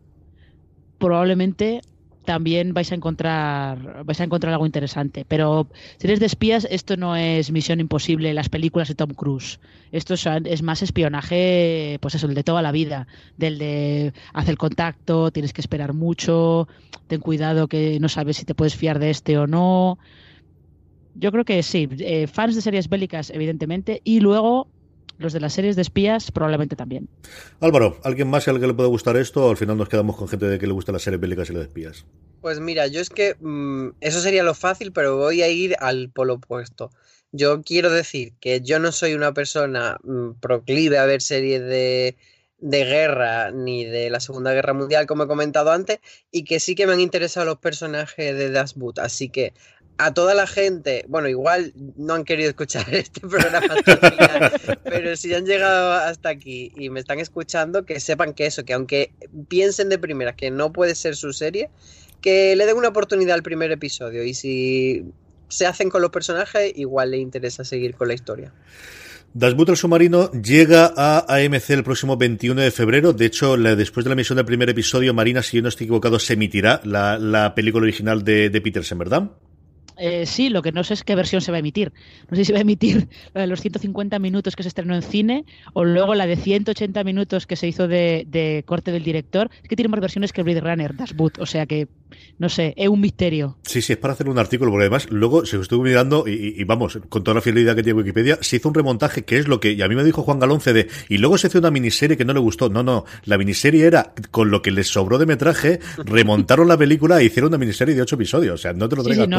probablemente 0.98 1.82
también 2.26 2.74
vais 2.74 2.92
a 2.92 2.96
encontrar 2.96 4.04
vais 4.06 4.20
a 4.20 4.24
encontrar 4.24 4.54
algo 4.54 4.66
interesante. 4.66 5.26
Pero 5.28 5.68
si 5.98 6.08
eres 6.08 6.20
de 6.20 6.26
espías, 6.26 6.68
esto 6.70 6.98
no 6.98 7.16
es 7.16 7.52
Misión 7.52 7.80
Imposible, 7.80 8.34
las 8.34 8.50
películas 8.50 8.88
de 8.88 8.96
Tom 8.96 9.12
Cruise. 9.12 9.60
Esto 9.92 10.16
es, 10.16 10.62
más 10.62 10.82
espionaje, 10.82 11.98
pues 12.02 12.16
eso, 12.16 12.28
el 12.28 12.34
de 12.34 12.44
toda 12.44 12.62
la 12.62 12.72
vida, 12.72 13.08
del 13.38 13.58
de 13.58 14.14
hacer 14.34 14.52
el 14.52 14.58
contacto, 14.58 15.32
tienes 15.32 15.54
que 15.54 15.62
esperar 15.62 15.94
mucho, 15.94 16.68
ten 17.08 17.22
cuidado 17.22 17.68
que 17.68 18.00
no 18.00 18.10
sabes 18.10 18.38
si 18.38 18.46
te 18.46 18.56
puedes 18.56 18.76
fiar 18.76 19.00
de 19.00 19.12
este 19.12 19.38
o 19.38 19.48
no. 19.48 19.98
Yo 21.14 21.32
creo 21.32 21.46
que 21.46 21.64
sí, 21.64 21.88
eh, 22.00 22.28
fans 22.28 22.56
de 22.56 22.62
series 22.62 22.90
bélicas, 22.90 23.30
evidentemente, 23.30 24.02
y 24.04 24.20
luego 24.20 24.68
los 25.18 25.34
de 25.34 25.40
las 25.40 25.54
series 25.54 25.76
de 25.76 25.82
espías 25.82 26.32
probablemente 26.32 26.76
también. 26.76 27.10
Álvaro, 27.60 28.00
¿alguien 28.04 28.30
más 28.30 28.48
al 28.48 28.60
que 28.60 28.68
le 28.68 28.74
pueda 28.74 28.90
gustar 28.90 29.18
esto 29.18 29.46
o 29.46 29.50
al 29.50 29.58
final 29.58 29.78
nos 29.78 29.90
quedamos 29.90 30.16
con 30.16 30.28
gente 30.28 30.46
de 30.46 30.60
que 30.60 30.68
le 30.68 30.74
gusta 30.74 30.92
las 30.92 31.04
series 31.04 31.22
bélicas 31.22 31.50
y 31.50 31.54
las 31.54 31.62
de 31.62 31.68
espías? 31.68 32.06
Pues 32.42 32.60
mira, 32.60 32.88
yo 32.88 33.02
es 33.02 33.10
que 33.10 33.36
mm, 33.40 33.96
eso 34.02 34.22
sería 34.22 34.44
lo 34.44 34.54
fácil, 34.54 34.92
pero 34.92 35.18
voy 35.18 35.42
a 35.42 35.50
ir 35.50 35.76
al 35.80 36.10
polo 36.10 36.36
opuesto. 36.36 36.92
Yo 37.32 37.64
quiero 37.64 37.90
decir 37.90 38.34
que 38.40 38.62
yo 38.62 38.80
no 38.80 38.92
soy 38.92 39.14
una 39.14 39.34
persona 39.34 39.98
mm, 40.04 40.40
proclive 40.40 40.98
a 40.98 41.06
ver 41.06 41.22
series 41.22 41.62
de, 41.62 42.16
de 42.60 42.86
guerra 42.86 43.52
ni 43.52 43.86
de 43.86 44.10
la 44.10 44.20
Segunda 44.20 44.54
Guerra 44.54 44.74
Mundial, 44.74 45.06
como 45.06 45.24
he 45.24 45.28
comentado 45.28 45.72
antes, 45.72 46.00
y 46.32 46.44
que 46.44 46.60
sí 46.60 46.76
que 46.76 46.88
me 46.88 46.94
han 46.94 47.00
interesado 47.00 47.46
los 47.46 47.58
personajes 47.58 48.38
de 48.38 48.50
Das 48.50 48.76
Boot. 48.76 49.00
Así 49.00 49.30
que 49.30 49.54
a 49.98 50.14
toda 50.14 50.34
la 50.34 50.46
gente, 50.46 51.06
bueno, 51.08 51.30
igual 51.30 51.74
no 51.96 52.14
han 52.14 52.26
querido 52.26 52.50
escuchar 52.50 52.86
este 52.94 53.22
programa 53.22 53.76
pero 54.84 55.16
si 55.16 55.34
han 55.34 55.46
llegado 55.46 55.94
hasta 55.94 56.30
aquí 56.30 56.72
y 56.76 56.90
me 56.90 57.00
están 57.00 57.20
escuchando, 57.20 57.86
que 57.86 58.00
sepan 58.00 58.34
que 58.34 58.46
eso, 58.46 58.66
que 58.66 58.74
aunque 58.74 59.12
piensen 59.48 59.90
de 59.90 59.98
primera 59.98 60.36
que 60.36 60.52
no 60.52 60.74
puede 60.74 60.96
ser 60.96 61.16
su 61.16 61.32
serie, 61.34 61.70
que 62.22 62.56
le 62.56 62.66
den 62.66 62.78
una 62.78 62.90
oportunidad 62.90 63.36
al 63.36 63.44
primer 63.44 63.72
episodio 63.72 64.24
y 64.24 64.34
si 64.34 65.06
se 65.48 65.66
hacen 65.66 65.90
con 65.90 66.02
los 66.02 66.12
personajes, 66.12 66.74
igual 66.76 67.12
le 67.12 67.18
interesa 67.18 67.64
seguir 67.64 67.96
con 67.96 68.08
la 68.08 68.14
historia. 68.16 68.52
Das 69.34 69.54
el 69.54 69.76
submarino 69.76 70.32
llega 70.32 70.94
a 70.96 71.26
AMC 71.28 71.72
el 71.72 71.84
próximo 71.84 72.16
21 72.16 72.62
de 72.62 72.72
febrero. 72.72 73.12
De 73.12 73.26
hecho, 73.26 73.58
después 73.58 74.06
de 74.06 74.10
la 74.10 74.14
emisión 74.14 74.38
del 74.38 74.46
primer 74.46 74.70
episodio, 74.70 75.14
Marina, 75.14 75.44
si 75.44 75.58
yo 75.58 75.62
no 75.62 75.68
estoy 75.68 75.86
equivocado, 75.86 76.20
se 76.20 76.34
emitirá 76.34 76.80
la, 76.86 77.54
película 77.54 77.84
original 77.84 78.24
de, 78.24 78.50
de 78.50 78.62
Peterson, 78.62 78.98
¿verdad? 78.98 79.30
Eh, 79.98 80.26
sí, 80.26 80.50
lo 80.50 80.62
que 80.62 80.72
no 80.72 80.84
sé 80.84 80.94
es 80.94 81.04
qué 81.04 81.16
versión 81.16 81.42
se 81.42 81.52
va 81.52 81.58
a 81.58 81.60
emitir. 81.60 81.94
No 82.30 82.36
sé 82.36 82.44
si 82.44 82.46
se 82.46 82.54
va 82.54 82.60
a 82.60 82.62
emitir 82.62 83.08
la 83.34 83.42
de 83.42 83.48
los 83.48 83.62
150 83.62 84.20
minutos 84.20 84.56
que 84.56 84.64
se 84.64 84.70
estrenó 84.70 84.96
en 84.96 85.02
cine 85.02 85.46
o 85.74 85.84
luego 85.84 86.16
la 86.16 86.28
de 86.28 86.36
180 86.36 87.04
minutos 87.04 87.48
que 87.48 87.56
se 87.56 87.68
hizo 87.68 87.88
de, 87.88 88.64
corte 88.66 88.92
del 88.92 89.04
director. 89.04 89.50
Es 89.64 89.70
que 89.70 89.76
tiene 89.76 89.90
más 89.90 90.00
versiones 90.00 90.34
que 90.34 90.44
Blade 90.44 90.62
Runner, 90.62 90.96
Das 90.96 91.16
Boot. 91.16 91.40
O 91.40 91.46
sea 91.46 91.66
que, 91.66 91.88
no 92.38 92.50
sé, 92.50 92.74
es 92.78 92.88
un 92.88 93.02
misterio. 93.02 93.58
Sí, 93.64 93.82
sí, 93.82 93.94
es 93.94 94.00
para 94.00 94.14
hacer 94.14 94.30
un 94.30 94.38
artículo, 94.38 94.72
porque 94.72 94.84
además 94.84 95.08
luego 95.10 95.46
se 95.46 95.60
estuvo 95.60 95.84
mirando 95.84 96.26
y, 96.28 96.64
vamos, 96.64 97.00
con 97.10 97.24
toda 97.24 97.36
la 97.36 97.42
fidelidad 97.42 97.76
que 97.76 97.84
tiene 97.84 98.00
Wikipedia, 98.00 98.38
se 98.42 98.58
hizo 98.58 98.70
un 98.70 98.76
remontaje 98.76 99.24
que 99.24 99.38
es 99.38 99.48
lo 99.48 99.60
que, 99.60 99.74
y 99.74 99.82
a 99.82 99.88
mí 99.88 99.96
me 99.96 100.04
dijo 100.04 100.24
Juan 100.24 100.40
Galonce 100.40 100.74
de, 100.74 100.88
y 101.10 101.18
luego 101.18 101.38
se 101.38 101.48
hizo 101.48 101.60
una 101.60 101.72
miniserie 101.72 102.18
que 102.18 102.26
no 102.26 102.34
le 102.34 102.40
gustó. 102.40 102.70
No, 102.70 102.84
no, 102.84 103.06
la 103.26 103.38
miniserie 103.38 103.86
era 103.86 104.14
con 104.32 104.52
lo 104.52 104.62
que 104.62 104.72
les 104.72 104.88
sobró 104.88 105.18
de 105.18 105.26
metraje, 105.26 105.80
remontaron 105.98 106.68
la 106.68 106.78
película 106.78 107.22
e 107.22 107.26
hicieron 107.26 107.50
una 107.50 107.58
miniserie 107.58 107.96
de 107.96 108.02
ocho 108.02 108.16
episodios. 108.16 108.56
O 108.56 108.58
sea, 108.58 108.74
no 108.74 108.90
te 108.90 108.96
lo 108.96 109.04
traigas 109.04 109.30
tú. 109.30 109.36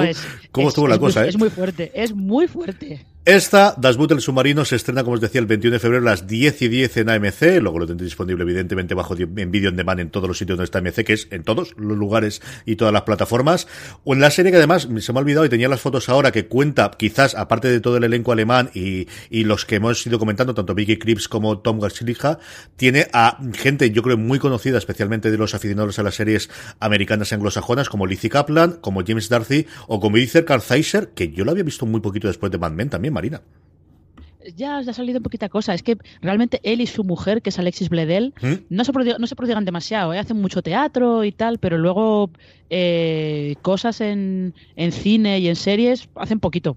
¿Cómo 0.56 0.68
estuvo 0.70 0.88
la 0.88 0.98
cosa, 0.98 1.26
eh? 1.26 1.28
Es 1.28 1.36
muy 1.36 1.50
fuerte, 1.50 1.92
es 1.94 2.14
muy 2.14 2.48
fuerte. 2.48 3.04
Esta, 3.26 3.74
Das 3.76 3.96
Boot 3.96 4.12
el 4.12 4.20
submarino, 4.20 4.64
se 4.64 4.76
estrena, 4.76 5.02
como 5.02 5.14
os 5.14 5.20
decía, 5.20 5.40
el 5.40 5.48
21 5.48 5.74
de 5.74 5.80
febrero 5.80 6.00
a 6.00 6.10
las 6.12 6.28
10 6.28 6.62
y 6.62 6.68
10 6.68 6.96
en 6.98 7.10
AMC. 7.10 7.60
Luego 7.60 7.80
lo 7.80 7.86
tendréis 7.88 8.12
disponible, 8.12 8.44
evidentemente, 8.44 8.94
bajo 8.94 9.16
en 9.18 9.50
vídeo 9.50 9.68
on 9.68 9.74
demand 9.74 9.98
en 9.98 10.10
todos 10.10 10.28
los 10.28 10.38
sitios 10.38 10.56
donde 10.56 10.66
está 10.66 10.78
AMC, 10.78 11.04
que 11.04 11.14
es 11.14 11.26
en 11.32 11.42
todos 11.42 11.74
los 11.76 11.98
lugares 11.98 12.40
y 12.66 12.76
todas 12.76 12.94
las 12.94 13.02
plataformas. 13.02 13.66
O 14.04 14.14
en 14.14 14.20
la 14.20 14.30
serie 14.30 14.52
que 14.52 14.58
además 14.58 14.86
se 15.00 15.12
me 15.12 15.18
ha 15.18 15.22
olvidado 15.22 15.44
y 15.44 15.48
tenía 15.48 15.68
las 15.68 15.80
fotos 15.80 16.08
ahora 16.08 16.30
que 16.30 16.46
cuenta, 16.46 16.92
quizás, 16.96 17.34
aparte 17.34 17.66
de 17.66 17.80
todo 17.80 17.96
el 17.96 18.04
elenco 18.04 18.30
alemán 18.30 18.70
y, 18.74 19.08
y 19.28 19.42
los 19.42 19.64
que 19.64 19.74
hemos 19.74 20.06
ido 20.06 20.20
comentando, 20.20 20.54
tanto 20.54 20.76
Vicky 20.76 20.96
Krieps 20.96 21.26
como 21.26 21.58
Tom 21.58 21.80
Garcilija, 21.80 22.38
tiene 22.76 23.08
a 23.12 23.40
gente, 23.54 23.90
yo 23.90 24.04
creo, 24.04 24.16
muy 24.16 24.38
conocida, 24.38 24.78
especialmente 24.78 25.32
de 25.32 25.36
los 25.36 25.52
aficionados 25.52 25.98
a 25.98 26.04
las 26.04 26.14
series 26.14 26.48
americanas 26.78 27.32
anglosajonas, 27.32 27.88
como 27.88 28.06
Lizzie 28.06 28.30
Kaplan, 28.30 28.74
como 28.80 29.02
James 29.04 29.28
Darcy 29.28 29.66
o 29.88 29.98
como 29.98 30.16
dice 30.16 30.44
Carl 30.44 30.62
que 31.16 31.32
yo 31.32 31.44
lo 31.44 31.50
había 31.50 31.64
visto 31.64 31.86
muy 31.86 32.00
poquito 32.00 32.28
después 32.28 32.52
de 32.52 32.58
Mad 32.58 32.70
Men 32.70 32.88
también, 32.88 33.15
Marina. 33.16 33.40
Ya, 34.54 34.78
ha 34.78 34.92
salido 34.92 35.18
un 35.18 35.22
poquita 35.22 35.48
cosa. 35.48 35.74
Es 35.74 35.82
que 35.82 35.96
realmente 36.20 36.60
él 36.62 36.80
y 36.80 36.86
su 36.86 37.02
mujer, 37.02 37.42
que 37.42 37.50
es 37.50 37.58
Alexis 37.58 37.88
Bledel, 37.88 38.34
¿Mm? 38.40 38.54
no, 38.68 38.84
se 38.84 38.92
prodigan, 38.92 39.20
no 39.20 39.26
se 39.26 39.34
prodigan 39.34 39.64
demasiado. 39.64 40.12
¿eh? 40.12 40.18
Hacen 40.18 40.40
mucho 40.40 40.62
teatro 40.62 41.24
y 41.24 41.32
tal, 41.32 41.58
pero 41.58 41.78
luego 41.78 42.30
eh, 42.70 43.56
cosas 43.62 44.00
en, 44.00 44.54
cine 44.92 45.40
y 45.40 45.48
en 45.48 45.56
series 45.56 46.08
hacen 46.14 46.38
poquito. 46.38 46.76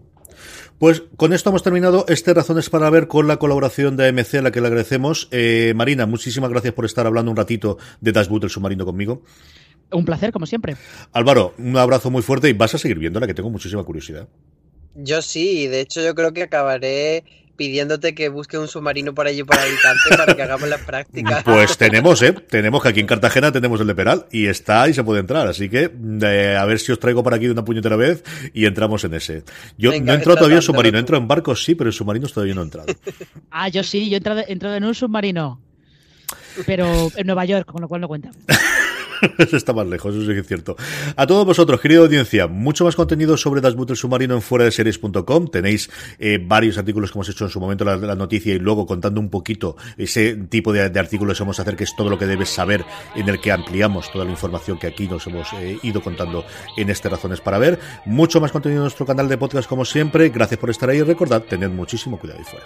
Pues 0.77 1.03
con 1.17 1.33
esto 1.33 1.49
hemos 1.49 1.63
terminado 1.63 2.05
este 2.07 2.33
Razones 2.33 2.69
para 2.69 2.89
Ver 2.89 3.09
con 3.09 3.27
la 3.27 3.37
colaboración 3.37 3.97
de 3.97 4.07
AMC, 4.07 4.35
a 4.35 4.41
la 4.41 4.51
que 4.51 4.61
le 4.61 4.67
agradecemos. 4.67 5.27
Eh, 5.31 5.73
Marina, 5.75 6.05
muchísimas 6.05 6.49
gracias 6.49 6.73
por 6.73 6.85
estar 6.85 7.05
hablando 7.05 7.29
un 7.29 7.37
ratito 7.37 7.77
de 7.99 8.13
Dashboot, 8.13 8.45
el 8.45 8.49
submarino 8.49 8.85
conmigo. 8.85 9.21
Un 9.91 10.05
placer, 10.05 10.31
como 10.31 10.45
siempre. 10.45 10.77
Álvaro, 11.11 11.53
un 11.57 11.75
abrazo 11.75 12.09
muy 12.09 12.21
fuerte 12.21 12.47
y 12.47 12.53
vas 12.53 12.73
a 12.73 12.77
seguir 12.77 12.99
viéndola, 12.99 13.27
que 13.27 13.33
tengo 13.33 13.49
muchísima 13.49 13.83
curiosidad. 13.83 14.29
Yo 14.95 15.21
sí, 15.21 15.67
de 15.67 15.81
hecho 15.81 16.01
yo 16.01 16.15
creo 16.15 16.33
que 16.33 16.43
acabaré 16.43 17.23
pidiéndote 17.59 18.15
que 18.15 18.29
busque 18.29 18.57
un 18.57 18.69
submarino 18.69 19.13
por 19.13 19.27
allí 19.27 19.43
por 19.43 19.57
Alicante 19.59 20.15
para 20.15 20.33
que 20.33 20.41
hagamos 20.41 20.69
la 20.69 20.77
práctica. 20.77 21.43
Pues 21.49 21.77
tenemos, 21.77 22.21
¿eh? 22.21 22.31
Tenemos 22.31 22.81
que 22.81 22.87
aquí 22.87 23.01
en 23.01 23.07
Cartagena 23.07 23.51
tenemos 23.51 23.81
el 23.81 23.87
de 23.87 23.95
Peral 23.95 24.27
y 24.31 24.47
está 24.47 24.87
y 24.87 24.93
se 24.93 25.03
puede 25.03 25.19
entrar. 25.19 25.45
Así 25.45 25.69
que 25.69 25.91
eh, 26.21 26.55
a 26.57 26.63
ver 26.63 26.79
si 26.79 26.93
os 26.93 26.99
traigo 26.99 27.21
por 27.21 27.33
aquí 27.33 27.45
de 27.47 27.51
una 27.51 27.65
puñetera 27.65 27.97
vez 27.97 28.23
y 28.53 28.65
entramos 28.65 29.03
en 29.03 29.13
ese. 29.13 29.43
Yo 29.77 29.89
no 29.89 30.13
he 30.13 30.15
entrado 30.15 30.37
todavía 30.37 30.57
en 30.57 30.61
submarino, 30.61 30.97
entro 30.97 31.17
en 31.17 31.27
barcos 31.27 31.65
sí, 31.65 31.75
pero 31.75 31.89
en 31.89 31.93
submarinos 31.93 32.31
todavía 32.31 32.55
no 32.55 32.61
he 32.61 32.63
entrado. 32.63 32.87
ah, 33.51 33.67
yo 33.67 33.83
sí, 33.83 34.09
yo 34.09 34.15
he 34.15 34.17
entrado, 34.17 34.39
he 34.47 34.53
entrado 34.53 34.75
en 34.77 34.85
un 34.85 34.95
submarino. 34.95 35.59
Pero 36.65 37.11
en 37.15 37.27
Nueva 37.27 37.43
York, 37.43 37.65
con 37.69 37.81
lo 37.81 37.89
cual 37.89 37.99
no 37.99 38.07
cuenta. 38.07 38.31
eso 39.37 39.57
está 39.57 39.73
más 39.73 39.87
lejos, 39.87 40.15
eso 40.15 40.25
sí 40.25 40.33
que 40.33 40.39
es 40.39 40.47
cierto. 40.47 40.75
A 41.15 41.27
todos 41.27 41.45
vosotros, 41.45 41.79
querida 41.79 41.99
audiencia, 41.99 42.47
mucho 42.47 42.85
más 42.85 42.95
contenido 42.95 43.37
sobre 43.37 43.61
Das 43.61 43.75
el 43.75 43.95
Submarino 43.95 44.35
en 44.35 44.41
fuera 44.41 44.65
de 44.65 44.71
series.com. 44.71 45.47
Tenéis 45.47 45.89
eh, 46.19 46.39
varios 46.41 46.77
artículos 46.77 47.11
que 47.11 47.17
hemos 47.17 47.29
hecho 47.29 47.45
en 47.45 47.49
su 47.49 47.59
momento 47.59 47.85
la, 47.85 47.97
la, 47.97 48.15
noticia 48.15 48.53
y 48.53 48.59
luego 48.59 48.85
contando 48.85 49.19
un 49.19 49.29
poquito 49.29 49.75
ese 49.97 50.35
tipo 50.35 50.73
de, 50.73 50.81
artículos 50.81 51.37
que 51.37 51.43
vamos 51.43 51.59
a 51.59 51.63
hacer, 51.63 51.75
que 51.75 51.83
es 51.83 51.95
todo 51.95 52.09
lo 52.09 52.17
que 52.17 52.25
debes 52.25 52.49
saber, 52.49 52.85
en 53.15 53.29
el 53.29 53.39
que 53.39 53.51
ampliamos 53.51 54.11
toda 54.11 54.25
la 54.25 54.31
información 54.31 54.77
que 54.77 54.87
aquí 54.87 55.07
nos 55.07 55.25
hemos 55.27 55.51
eh, 55.53 55.77
ido 55.83 56.01
contando 56.01 56.45
en 56.77 56.89
este 56.89 57.09
Razones 57.09 57.41
para 57.41 57.57
Ver. 57.57 57.79
Mucho 58.05 58.41
más 58.41 58.51
contenido 58.51 58.81
en 58.81 58.83
nuestro 58.83 59.05
canal 59.05 59.27
de 59.27 59.37
podcast, 59.37 59.67
como 59.67 59.85
siempre. 59.85 60.29
Gracias 60.29 60.59
por 60.59 60.69
estar 60.69 60.89
ahí 60.89 60.99
y 60.99 61.03
recordad, 61.03 61.43
tened 61.43 61.69
muchísimo 61.69 62.19
cuidado 62.19 62.39
ahí 62.39 62.45
fuera. 62.45 62.65